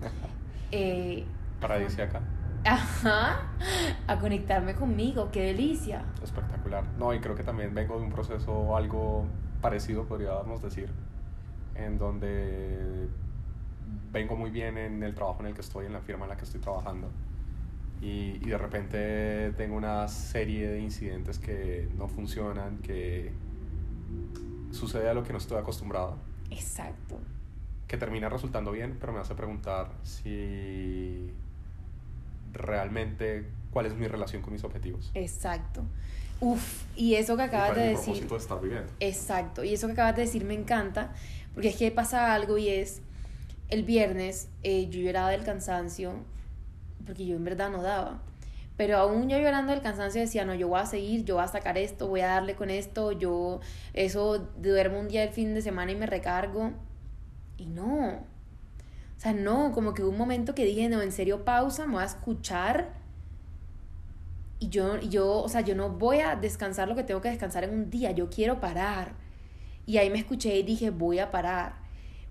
eh, 0.72 1.24
paradisíaca, 1.60 2.20
ajá, 2.64 3.40
a 4.06 4.18
conectarme 4.18 4.74
conmigo, 4.74 5.30
qué 5.32 5.42
delicia. 5.46 6.04
espectacular. 6.22 6.84
No, 6.98 7.14
y 7.14 7.20
creo 7.20 7.34
que 7.34 7.42
también 7.42 7.74
vengo 7.74 7.98
de 7.98 8.04
un 8.04 8.10
proceso 8.10 8.76
algo 8.76 9.24
parecido, 9.62 10.04
podríamos 10.04 10.62
decir, 10.62 10.90
en 11.74 11.98
donde 11.98 13.08
vengo 14.12 14.36
muy 14.36 14.50
bien 14.50 14.76
en 14.76 15.02
el 15.02 15.14
trabajo 15.14 15.40
en 15.40 15.46
el 15.46 15.54
que 15.54 15.62
estoy, 15.62 15.86
en 15.86 15.94
la 15.94 16.00
firma 16.00 16.24
en 16.26 16.30
la 16.30 16.36
que 16.36 16.44
estoy 16.44 16.60
trabajando. 16.60 17.10
Y, 18.02 18.38
y 18.42 18.48
de 18.50 18.58
repente 18.58 19.52
tengo 19.56 19.76
una 19.76 20.06
serie 20.08 20.68
de 20.68 20.80
incidentes 20.80 21.38
que 21.38 21.88
no 21.96 22.08
funcionan, 22.08 22.78
que 22.78 23.32
sucede 24.70 25.08
a 25.08 25.14
lo 25.14 25.22
que 25.22 25.32
no 25.32 25.38
estoy 25.38 25.58
acostumbrado. 25.58 26.16
Exacto. 26.50 27.18
que 27.88 27.96
termina 27.96 28.28
resultando 28.28 28.72
bien, 28.72 28.96
pero 29.00 29.12
me 29.12 29.20
hace 29.20 29.34
preguntar 29.34 29.92
si 30.02 31.30
realmente 32.52 33.46
cuál 33.70 33.86
es 33.86 33.94
mi 33.94 34.08
relación 34.08 34.42
con 34.42 34.52
mis 34.52 34.64
objetivos. 34.64 35.10
Exacto. 35.14 35.82
Uf, 36.40 36.82
y 36.96 37.14
eso 37.14 37.36
que 37.36 37.42
acabas 37.44 37.76
de 37.76 37.82
decir. 37.88 38.04
propósito 38.04 38.34
de 38.34 38.40
estar 38.40 38.60
viviendo. 38.60 38.92
Exacto, 39.00 39.64
y 39.64 39.72
eso 39.72 39.86
que 39.86 39.92
acabas 39.92 40.16
de 40.16 40.22
decir 40.22 40.44
me 40.44 40.54
encanta, 40.54 41.14
porque 41.54 41.68
es 41.68 41.76
que 41.76 41.90
pasa 41.90 42.34
algo 42.34 42.58
y 42.58 42.68
es 42.68 43.02
el 43.68 43.84
viernes 43.84 44.48
eh, 44.62 44.88
yo 44.90 45.00
lloraba 45.00 45.30
del 45.30 45.44
cansancio, 45.44 46.12
porque 47.06 47.24
yo 47.24 47.36
en 47.36 47.44
verdad 47.44 47.70
no 47.70 47.82
daba. 47.82 48.20
Pero 48.76 48.98
aún 48.98 49.28
yo 49.28 49.38
llorando 49.38 49.72
del 49.72 49.80
cansancio 49.80 50.20
decía, 50.20 50.44
no, 50.44 50.54
yo 50.54 50.68
voy 50.68 50.80
a 50.80 50.86
seguir, 50.86 51.24
yo 51.24 51.36
voy 51.36 51.44
a 51.44 51.48
sacar 51.48 51.78
esto, 51.78 52.08
voy 52.08 52.20
a 52.20 52.26
darle 52.26 52.56
con 52.56 52.68
esto, 52.68 53.12
yo 53.12 53.60
eso 53.94 54.50
duermo 54.58 55.00
un 55.00 55.08
día 55.08 55.22
el 55.22 55.30
fin 55.30 55.54
de 55.54 55.62
semana 55.62 55.92
y 55.92 55.96
me 55.96 56.06
recargo. 56.06 56.72
Y 57.56 57.66
no. 57.66 58.08
O 59.16 59.20
sea, 59.20 59.32
no, 59.32 59.72
como 59.72 59.94
que 59.94 60.02
hubo 60.02 60.10
un 60.10 60.18
momento 60.18 60.54
que 60.54 60.66
dije, 60.66 60.90
no, 60.90 61.00
en 61.00 61.10
serio, 61.10 61.44
pausa, 61.44 61.86
me 61.86 61.94
voy 61.94 62.02
a 62.02 62.06
escuchar. 62.06 62.92
Y 64.58 64.68
yo, 64.68 65.00
yo, 65.00 65.42
o 65.42 65.48
sea, 65.48 65.62
yo 65.62 65.74
no 65.74 65.90
voy 65.90 66.20
a 66.20 66.36
descansar 66.36 66.86
lo 66.86 66.94
que 66.94 67.02
tengo 67.02 67.22
que 67.22 67.30
descansar 67.30 67.64
en 67.64 67.70
un 67.70 67.88
día, 67.88 68.10
yo 68.10 68.28
quiero 68.28 68.60
parar. 68.60 69.14
Y 69.86 69.96
ahí 69.96 70.10
me 70.10 70.18
escuché 70.18 70.54
y 70.54 70.62
dije, 70.62 70.90
voy 70.90 71.18
a 71.18 71.30
parar. 71.30 71.76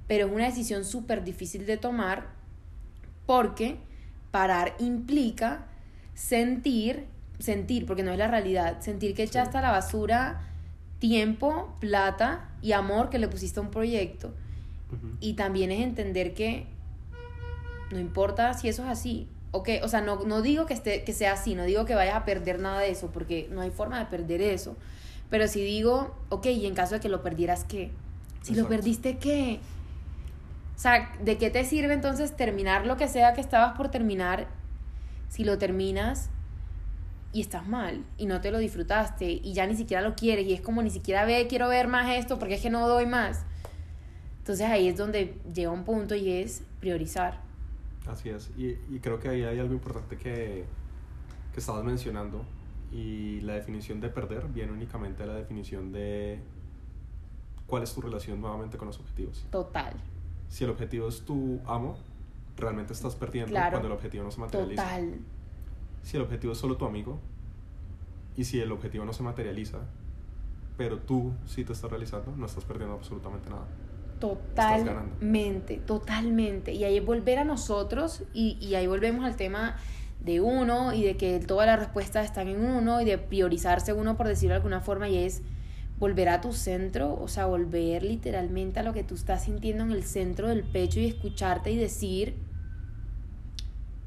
Pero 0.08 0.28
es 0.28 0.32
una 0.32 0.46
decisión 0.46 0.86
súper 0.86 1.24
difícil 1.24 1.66
de 1.66 1.78
tomar 1.78 2.28
porque 3.26 3.80
parar 4.36 4.76
implica 4.80 5.63
sentir, 6.13 7.06
sentir, 7.39 7.86
porque 7.86 8.04
no 8.04 8.12
es 8.12 8.17
la 8.17 8.28
realidad, 8.28 8.82
sentir 8.82 9.15
que 9.15 9.24
echaste 9.24 9.58
a 9.58 9.62
la 9.62 9.71
basura 9.71 10.41
tiempo, 11.00 11.74
plata 11.80 12.50
y 12.62 12.74
amor 12.74 13.10
que 13.10 13.17
le 13.17 13.30
pusiste 13.30 13.62
a 13.62 13.63
un 13.63 13.71
proyecto. 13.71 14.34
Y 15.21 15.36
también 15.36 15.71
es 15.71 15.82
entender 15.82 16.34
que 16.34 16.67
no 17.93 18.00
importa 18.00 18.54
si 18.56 18.67
eso 18.67 18.84
es 18.84 18.89
así. 18.89 19.30
Okay, 19.52 19.80
o 19.82 19.88
sea, 19.88 20.02
no, 20.02 20.26
no 20.26 20.41
digo 20.41 20.65
que, 20.65 20.74
esté, 20.74 21.06
que 21.06 21.13
sea 21.13 21.32
así, 21.32 21.56
no 21.56 21.63
digo 21.63 21.86
que 21.86 21.95
vayas 21.95 22.15
a 22.15 22.26
perder 22.26 22.60
nada 22.60 22.82
de 22.82 22.89
eso, 22.89 23.12
porque 23.13 23.48
no 23.52 23.62
hay 23.62 23.71
forma 23.71 24.00
de 24.00 24.08
perder 24.08 24.41
eso. 24.41 24.76
Pero 25.30 25.48
si 25.48 25.63
digo, 25.63 26.13
ok, 26.28 26.48
y 26.48 26.65
en 26.65 26.76
caso 26.76 26.95
de 26.95 27.00
que 27.00 27.08
lo 27.08 27.24
perdieras, 27.24 27.63
¿qué? 27.63 27.89
Si 28.41 28.54
lo 28.54 28.67
perdiste, 28.67 29.17
¿qué? 29.17 29.62
O 30.76 30.80
sea, 30.80 31.12
¿de 31.22 31.38
qué 31.38 31.50
te 31.50 31.64
sirve 31.64 31.94
entonces 31.94 32.36
terminar 32.36 32.86
lo 32.86 32.98
que 32.98 33.08
sea 33.08 33.34
que 33.34 33.42
estabas 33.42 33.78
por 33.78 33.90
terminar 33.90 34.48
si 35.30 35.44
lo 35.44 35.58
terminas 35.58 36.30
y 37.32 37.42
estás 37.42 37.68
mal 37.68 38.04
y 38.18 38.26
no 38.26 38.42
te 38.42 38.52
lo 38.52 38.60
disfrutaste 38.60 39.30
y 39.30 39.54
ya 39.54 39.68
ni 39.68 39.76
siquiera 39.76 40.02
lo 40.02 40.16
quieres 40.16 40.46
y 40.46 40.54
es 40.54 40.62
como 40.62 40.82
ni 40.82 40.90
siquiera 40.90 41.26
ve, 41.26 41.48
quiero 41.50 41.68
ver 41.68 41.88
más 41.88 42.10
esto 42.10 42.40
porque 42.40 42.56
es 42.56 42.62
que 42.62 42.70
no 42.70 42.88
doy 42.88 43.06
más. 43.06 43.44
Entonces 44.40 44.68
ahí 44.68 44.88
es 44.88 44.98
donde 44.98 45.38
llega 45.54 45.72
un 45.72 45.84
punto 45.84 46.16
y 46.16 46.30
es 46.32 46.64
priorizar. 46.80 47.42
Así 48.08 48.30
es, 48.30 48.52
y, 48.56 48.78
y 48.90 49.00
creo 49.02 49.20
que 49.20 49.30
ahí 49.30 49.44
hay 49.44 49.60
algo 49.60 49.74
importante 49.74 50.18
que, 50.18 50.66
que 51.52 51.60
estabas 51.60 51.84
mencionando 51.84 52.46
y 52.92 53.42
la 53.42 53.54
definición 53.54 54.00
de 54.00 54.10
perder 54.10 54.48
viene 54.48 54.72
únicamente 54.72 55.24
de 55.24 55.28
la 55.28 55.36
definición 55.36 55.92
de 55.92 56.40
cuál 57.66 57.84
es 57.84 57.94
tu 57.94 58.02
relación 58.02 58.40
nuevamente 58.40 58.78
con 58.78 58.88
los 58.88 59.00
objetivos. 59.00 59.46
Total. 59.50 59.94
Si 60.56 60.63
el 60.63 60.70
objetivo 60.70 61.10
es 61.10 61.26
tu 61.26 61.60
amo, 61.65 61.98
realmente 62.56 62.94
estás 62.94 63.13
perdiendo 63.13 63.52
cuando 63.52 63.88
el 63.88 63.91
objetivo 63.91 64.24
no 64.24 64.32
se 64.32 64.39
materializa. 64.39 64.84
Total. 64.84 65.20
Si 66.02 66.15
el 66.15 66.24
objetivo 66.24 66.54
es 66.54 66.60
solo 66.60 66.78
tu 66.78 66.86
amigo 66.86 67.20
y 68.38 68.46
si 68.46 68.62
el 68.62 68.72
objetivo 68.72 69.04
no 69.04 69.12
se 69.12 69.22
materializa, 69.22 69.80
pero 70.78 71.00
tú 71.00 71.34
sí 71.46 71.65
te 71.65 71.74
estás 71.74 71.91
realizando, 71.91 72.34
no 72.38 72.46
estás 72.46 72.63
perdiendo 72.63 72.96
absolutamente 72.96 73.50
nada. 73.50 73.65
Totalmente, 74.22 75.76
totalmente. 75.76 76.72
Y 76.72 76.86
ahí 76.86 77.00
es 77.00 77.06
volver 77.06 77.39
a 77.39 77.44
nosotros 77.44 78.24
y, 78.34 78.58
y 78.62 78.76
ahí 78.76 78.88
volvemos 78.88 79.26
al 79.26 79.36
tema 79.36 79.76
de 80.22 80.39
uno 80.39 80.94
y 80.94 81.04
de 81.04 81.18
que 81.18 81.38
todas 81.41 81.68
las 81.68 81.80
respuestas 81.80 82.24
están 82.24 82.48
en 82.48 82.63
uno 82.63 83.02
y 83.02 83.04
de 83.04 83.18
priorizarse 83.18 83.91
uno 83.91 84.15
por 84.15 84.30
decirlo 84.30 84.54
de 84.54 84.60
alguna 84.60 84.80
forma 84.80 85.10
y 85.10 85.18
es 85.18 85.41
volver 86.00 86.30
a 86.30 86.42
tu 86.42 86.52
centro, 86.52 87.18
o 87.20 87.28
sea, 87.28 87.46
volver 87.46 88.04
literalmente 88.04 88.80
a 88.80 88.84
lo 88.84 88.94
que 88.94 89.04
tú 89.04 89.16
estás 89.16 89.46
sintiendo 89.46 89.84
en 89.84 89.92
el 89.92 90.04
centro 90.04 90.50
del 90.50 90.64
pecho 90.64 91.00
y 91.00 91.06
escucharte 91.06 91.72
y 91.72 91.78
decir, 91.78 92.36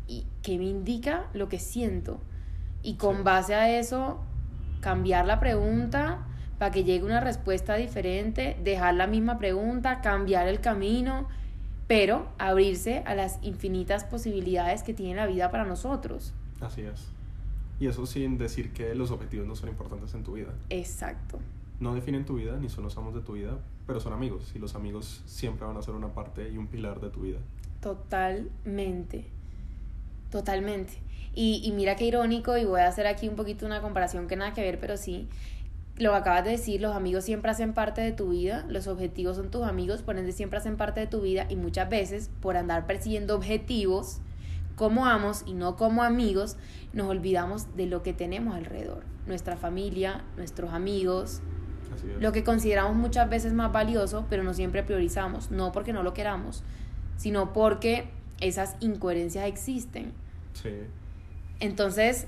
y 0.06 0.26
qué 0.42 0.58
me 0.58 0.64
indica 0.64 1.26
lo 1.32 1.48
que 1.48 1.58
siento. 1.58 2.20
Y 2.82 2.94
con 2.94 3.24
base 3.24 3.54
a 3.54 3.78
eso, 3.78 4.20
cambiar 4.80 5.26
la 5.26 5.40
pregunta 5.40 6.26
para 6.58 6.70
que 6.72 6.84
llegue 6.84 7.04
una 7.04 7.20
respuesta 7.20 7.76
diferente, 7.76 8.56
dejar 8.62 8.94
la 8.94 9.06
misma 9.06 9.38
pregunta, 9.38 10.00
cambiar 10.00 10.48
el 10.48 10.60
camino, 10.60 11.28
pero 11.86 12.28
abrirse 12.38 13.02
a 13.06 13.14
las 13.14 13.38
infinitas 13.42 14.04
posibilidades 14.04 14.82
que 14.82 14.92
tiene 14.92 15.14
la 15.14 15.26
vida 15.26 15.50
para 15.50 15.64
nosotros. 15.64 16.34
Así 16.60 16.82
es. 16.82 17.08
Y 17.80 17.86
eso 17.86 18.06
sin 18.06 18.38
decir 18.38 18.72
que 18.72 18.94
los 18.94 19.10
objetivos 19.10 19.46
no 19.46 19.54
son 19.54 19.68
importantes 19.68 20.12
en 20.14 20.24
tu 20.24 20.32
vida. 20.32 20.52
Exacto. 20.68 21.38
No 21.80 21.94
definen 21.94 22.24
tu 22.24 22.36
vida, 22.36 22.56
ni 22.58 22.68
son 22.68 22.84
los 22.84 22.96
amos 22.96 23.14
de 23.14 23.20
tu 23.20 23.34
vida, 23.34 23.58
pero 23.86 24.00
son 24.00 24.12
amigos. 24.12 24.52
Y 24.54 24.58
los 24.58 24.74
amigos 24.74 25.22
siempre 25.26 25.66
van 25.66 25.76
a 25.76 25.82
ser 25.82 25.94
una 25.94 26.12
parte 26.12 26.50
y 26.50 26.56
un 26.56 26.66
pilar 26.66 27.00
de 27.00 27.10
tu 27.10 27.20
vida. 27.20 27.38
Totalmente. 27.80 29.26
Totalmente. 30.30 30.94
Y, 31.34 31.60
y, 31.64 31.72
mira 31.72 31.94
qué 31.94 32.04
irónico, 32.04 32.56
y 32.56 32.64
voy 32.64 32.80
a 32.80 32.88
hacer 32.88 33.06
aquí 33.06 33.28
un 33.28 33.36
poquito 33.36 33.64
una 33.64 33.80
comparación 33.80 34.26
que 34.26 34.34
nada 34.34 34.54
que 34.54 34.62
ver, 34.62 34.80
pero 34.80 34.96
sí, 34.96 35.28
lo 35.98 36.10
que 36.10 36.16
acabas 36.16 36.44
de 36.44 36.50
decir, 36.52 36.80
los 36.80 36.94
amigos 36.94 37.24
siempre 37.24 37.50
hacen 37.50 37.74
parte 37.74 38.00
de 38.00 38.12
tu 38.12 38.30
vida, 38.30 38.64
los 38.68 38.86
objetivos 38.86 39.36
son 39.36 39.50
tus 39.50 39.62
amigos, 39.62 40.02
por 40.02 40.16
ende 40.16 40.32
siempre 40.32 40.58
hacen 40.58 40.76
parte 40.76 41.00
de 41.00 41.06
tu 41.06 41.20
vida, 41.20 41.46
y 41.48 41.56
muchas 41.56 41.88
veces 41.88 42.30
por 42.40 42.56
andar 42.56 42.86
persiguiendo 42.86 43.36
objetivos 43.36 44.20
como 44.76 45.06
amos 45.06 45.42
y 45.44 45.54
no 45.54 45.76
como 45.76 46.04
amigos, 46.04 46.56
nos 46.92 47.08
olvidamos 47.08 47.76
de 47.76 47.86
lo 47.86 48.02
que 48.02 48.12
tenemos 48.12 48.54
alrededor, 48.54 49.02
nuestra 49.26 49.56
familia, 49.56 50.24
nuestros 50.36 50.72
amigos, 50.72 51.40
lo 52.20 52.32
que 52.32 52.44
consideramos 52.44 52.96
muchas 52.96 53.28
veces 53.28 53.52
más 53.52 53.72
valioso, 53.72 54.26
pero 54.30 54.42
no 54.42 54.54
siempre 54.54 54.82
priorizamos, 54.82 55.50
no 55.50 55.72
porque 55.72 55.92
no 55.92 56.02
lo 56.02 56.14
queramos, 56.14 56.62
sino 57.16 57.52
porque 57.52 58.08
esas 58.40 58.76
incoherencias 58.80 59.46
existen. 59.46 60.12
Sí. 60.54 60.70
Entonces, 61.60 62.26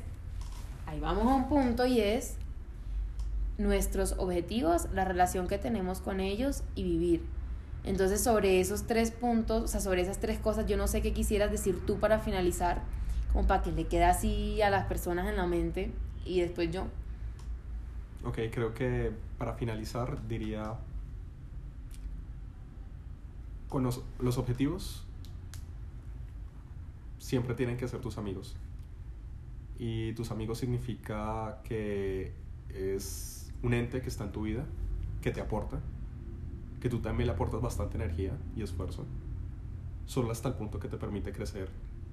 ahí 0.87 1.01
vamos 1.01 1.27
a 1.27 1.35
un 1.35 1.49
punto 1.49 1.87
y 1.87 2.01
es 2.01 2.35
nuestros 3.59 4.15
objetivos, 4.19 4.89
la 4.93 5.05
relación 5.05 5.47
que 5.47 5.59
tenemos 5.59 6.01
con 6.01 6.21
ellos 6.21 6.63
y 6.75 6.83
vivir. 6.83 7.23
Entonces, 7.85 8.23
sobre 8.23 8.61
esos 8.61 8.87
tres 8.87 9.11
puntos, 9.11 9.63
o 9.63 9.69
sea, 9.69 9.81
sobre 9.81 10.03
esas 10.03 10.19
tres 10.19 10.39
cosas, 10.39 10.67
yo 10.67 10.77
no 10.77 10.87
sé 10.89 11.03
qué 11.03 11.13
quisieras 11.13 11.51
decir 11.51 11.79
tú 11.87 11.99
para 11.99 12.19
finalizar, 12.19 12.83
como 13.33 13.47
para 13.47 13.63
que 13.63 13.73
le 13.73 13.85
quede 13.85 14.05
así 14.05 14.61
a 14.63 14.71
las 14.71 14.87
personas 14.87 15.29
en 15.29 15.37
la 15.37 15.47
mente 15.47 15.91
y 16.25 16.41
después 16.41 16.71
yo. 16.71 16.87
Ok, 18.23 18.39
creo 18.53 18.75
que 18.75 19.13
para 19.39 19.55
finalizar 19.55 20.27
diría, 20.29 20.75
con 23.69 23.83
los, 23.83 24.03
los 24.19 24.37
objetivos 24.37 25.07
siempre 27.19 27.55
tienen 27.55 27.79
que 27.79 27.89
ser 27.89 28.01
tus 28.01 28.19
amigos. 28.19 28.57
Y 29.79 30.13
tus 30.13 30.31
amigos 30.31 30.59
significa 30.59 31.63
que 31.65 32.35
es 32.69 33.51
un 33.63 33.73
ente 33.73 34.03
que 34.03 34.09
está 34.09 34.25
en 34.25 34.33
tu 34.33 34.43
vida, 34.43 34.67
que 35.23 35.31
te 35.31 35.41
aporta, 35.41 35.81
que 36.83 36.91
tú 36.91 36.99
también 36.99 37.27
le 37.27 37.33
aportas 37.33 37.63
bastante 37.63 37.97
energía 37.97 38.37
y 38.55 38.63
esfuerzo, 38.63 39.07
solo 40.05 40.31
hasta 40.31 40.49
el 40.49 40.57
punto 40.57 40.79
que 40.79 40.89
te 40.89 40.99
permite 40.99 41.33
crecer 41.33 41.71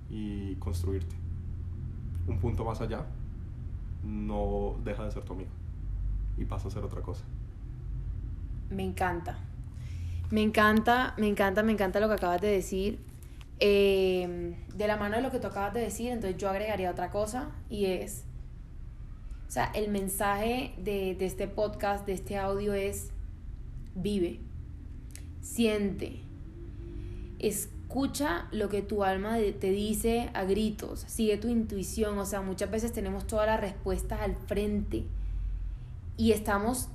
y 0.09 0.55
construirte. 0.55 1.17
Un 2.27 2.39
punto 2.39 2.63
más 2.63 2.79
allá, 2.79 3.05
no 4.05 4.77
deja 4.85 5.03
de 5.03 5.11
ser 5.11 5.23
tu 5.23 5.33
amigo 5.33 5.56
y 6.37 6.45
pasa 6.45 6.67
a 6.67 6.71
ser 6.71 6.83
otra 6.83 7.01
cosa. 7.01 7.23
Me 8.69 8.83
encanta. 8.83 9.37
Me 10.29 10.41
encanta, 10.41 11.13
me 11.17 11.27
encanta, 11.27 11.63
me 11.63 11.71
encanta 11.71 11.99
lo 11.99 12.07
que 12.07 12.15
acabas 12.15 12.41
de 12.41 12.49
decir. 12.49 12.99
Em, 13.59 14.55
de 14.75 14.87
la 14.87 14.97
mano 14.97 15.15
de 15.15 15.23
lo 15.23 15.31
que 15.31 15.39
tú 15.39 15.47
acabas 15.47 15.73
de 15.73 15.79
decir, 15.79 16.11
entonces 16.11 16.37
yo 16.37 16.49
agregaría 16.49 16.91
otra 16.91 17.09
cosa 17.09 17.49
y 17.69 17.85
es, 17.85 18.23
o 19.47 19.51
sea, 19.51 19.71
el 19.73 19.89
mensaje 19.89 20.75
de, 20.77 21.15
de 21.15 21.25
este 21.25 21.47
podcast, 21.47 22.05
de 22.05 22.13
este 22.13 22.37
audio 22.37 22.75
es, 22.75 23.09
vive, 23.95 24.41
siente, 25.41 26.19
escucha 27.39 28.47
lo 28.51 28.69
que 28.69 28.83
tu 28.83 29.03
alma 29.03 29.37
te 29.59 29.71
dice 29.71 30.29
a 30.35 30.43
gritos, 30.43 30.99
sigue 31.07 31.37
tu 31.37 31.47
intuición, 31.47 32.19
o 32.19 32.25
sea, 32.27 32.41
muchas 32.41 32.69
veces 32.69 32.93
tenemos 32.93 33.25
todas 33.25 33.47
las 33.47 33.59
respuestas 33.59 34.21
al 34.21 34.35
frente 34.35 35.05
y 36.17 36.31
estamos 36.31 36.89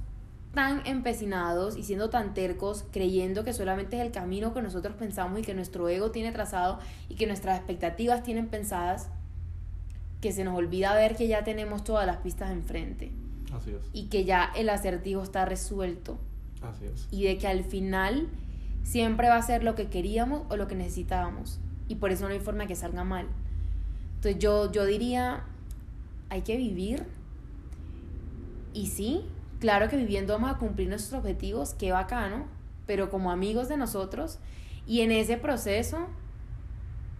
tan 0.52 0.86
empecinados 0.86 1.76
y 1.76 1.82
siendo 1.82 2.10
tan 2.10 2.34
tercos, 2.34 2.84
creyendo 2.92 3.42
que 3.44 3.54
solamente 3.54 3.96
es 3.96 4.02
el 4.02 4.12
camino 4.12 4.52
que 4.52 4.60
nosotros 4.60 4.94
pensamos 4.96 5.40
y 5.40 5.42
que 5.42 5.54
nuestro 5.54 5.88
ego 5.88 6.10
tiene 6.10 6.30
trazado 6.32 6.78
y 7.08 7.14
que 7.14 7.26
nuestras 7.26 7.56
expectativas 7.56 8.22
tienen 8.22 8.48
pensadas, 8.48 9.08
que 10.20 10.32
se 10.32 10.44
nos 10.44 10.56
olvida 10.56 10.94
ver 10.94 11.16
que 11.16 11.26
ya 11.26 11.42
tenemos 11.42 11.84
todas 11.84 12.06
las 12.06 12.18
pistas 12.18 12.50
enfrente. 12.50 13.12
Así 13.52 13.70
es. 13.70 13.88
Y 13.92 14.08
que 14.08 14.24
ya 14.24 14.50
el 14.54 14.68
acertijo 14.68 15.22
está 15.22 15.44
resuelto. 15.44 16.18
Así 16.60 16.84
es. 16.84 17.08
Y 17.10 17.24
de 17.24 17.38
que 17.38 17.48
al 17.48 17.64
final 17.64 18.28
siempre 18.82 19.28
va 19.28 19.36
a 19.36 19.42
ser 19.42 19.64
lo 19.64 19.74
que 19.74 19.88
queríamos 19.88 20.42
o 20.50 20.56
lo 20.56 20.68
que 20.68 20.74
necesitábamos. 20.74 21.60
Y 21.88 21.96
por 21.96 22.12
eso 22.12 22.26
no 22.26 22.34
hay 22.34 22.40
forma 22.40 22.66
que 22.66 22.76
salga 22.76 23.04
mal. 23.04 23.26
Entonces 24.16 24.38
yo, 24.38 24.70
yo 24.70 24.84
diría, 24.84 25.44
hay 26.28 26.42
que 26.42 26.56
vivir. 26.56 27.04
Y 28.72 28.86
sí, 28.86 29.24
Claro 29.62 29.88
que 29.88 29.96
viviendo 29.96 30.32
vamos 30.32 30.50
a 30.50 30.58
cumplir 30.58 30.88
nuestros 30.88 31.20
objetivos, 31.20 31.72
qué 31.74 31.92
bacano, 31.92 32.46
pero 32.84 33.10
como 33.10 33.30
amigos 33.30 33.68
de 33.68 33.76
nosotros 33.76 34.40
Y 34.88 35.02
en 35.02 35.12
ese 35.12 35.36
proceso, 35.36 36.08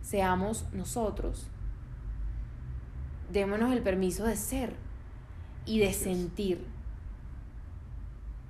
seamos 0.00 0.66
nosotros. 0.72 1.46
Démonos 3.30 3.72
el 3.72 3.80
permiso 3.80 4.24
de 4.24 4.34
ser 4.34 4.74
y 5.66 5.78
de 5.78 5.92
sentir. 5.92 6.66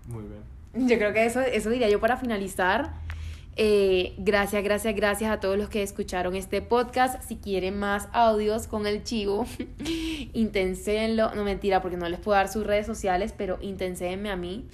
Muy 0.08 0.24
bien. 0.24 0.88
Yo 0.88 0.96
creo 0.96 1.12
que 1.12 1.26
eso, 1.26 1.42
eso 1.42 1.68
diría 1.68 1.90
yo 1.90 2.00
para 2.00 2.16
finalizar. 2.16 2.94
Eh, 3.56 4.14
gracias, 4.16 4.64
gracias, 4.64 4.94
gracias 4.94 5.30
a 5.30 5.40
todos 5.40 5.58
los 5.58 5.68
que 5.68 5.82
escucharon 5.82 6.34
este 6.36 6.62
podcast. 6.62 7.22
Si 7.22 7.36
quieren 7.36 7.78
más 7.78 8.08
audios 8.12 8.66
con 8.66 8.86
el 8.86 9.04
chivo, 9.04 9.46
intenséenlo. 10.32 11.34
No 11.34 11.44
mentira, 11.44 11.82
porque 11.82 11.96
no 11.96 12.08
les 12.08 12.20
puedo 12.20 12.36
dar 12.36 12.48
sus 12.48 12.66
redes 12.66 12.86
sociales, 12.86 13.34
pero 13.36 13.58
intenséenme 13.60 14.30
a 14.30 14.36
mí, 14.36 14.68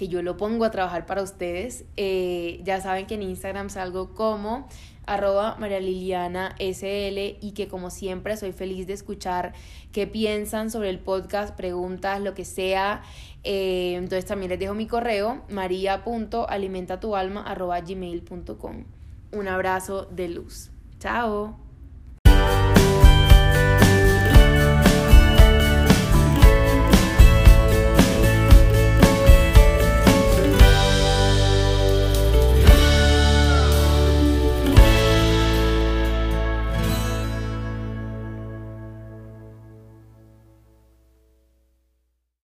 que 0.00 0.08
yo 0.08 0.22
lo 0.22 0.38
pongo 0.38 0.64
a 0.64 0.70
trabajar 0.70 1.04
para 1.04 1.22
ustedes. 1.22 1.84
Eh, 1.98 2.62
ya 2.64 2.80
saben 2.80 3.06
que 3.06 3.16
en 3.16 3.22
Instagram 3.22 3.68
salgo 3.68 4.14
como 4.14 4.66
arroba 5.04 5.56
María 5.58 5.78
Liliana 5.78 6.56
SL 6.58 7.36
y 7.38 7.52
que 7.54 7.68
como 7.68 7.90
siempre 7.90 8.34
soy 8.38 8.52
feliz 8.52 8.86
de 8.86 8.94
escuchar 8.94 9.52
qué 9.92 10.06
piensan 10.06 10.70
sobre 10.70 10.88
el 10.88 11.00
podcast, 11.00 11.54
preguntas, 11.54 12.18
lo 12.22 12.32
que 12.32 12.46
sea. 12.46 13.02
Eh, 13.44 13.92
entonces 13.96 14.24
también 14.24 14.48
les 14.48 14.58
dejo 14.58 14.72
mi 14.72 14.86
correo 14.86 15.42
maria.alimentatualma 15.50 17.42
arroba 17.42 17.78
gmail.com. 17.82 18.84
Un 19.32 19.48
abrazo 19.48 20.06
de 20.06 20.30
luz. 20.30 20.70
Chao. 20.98 21.69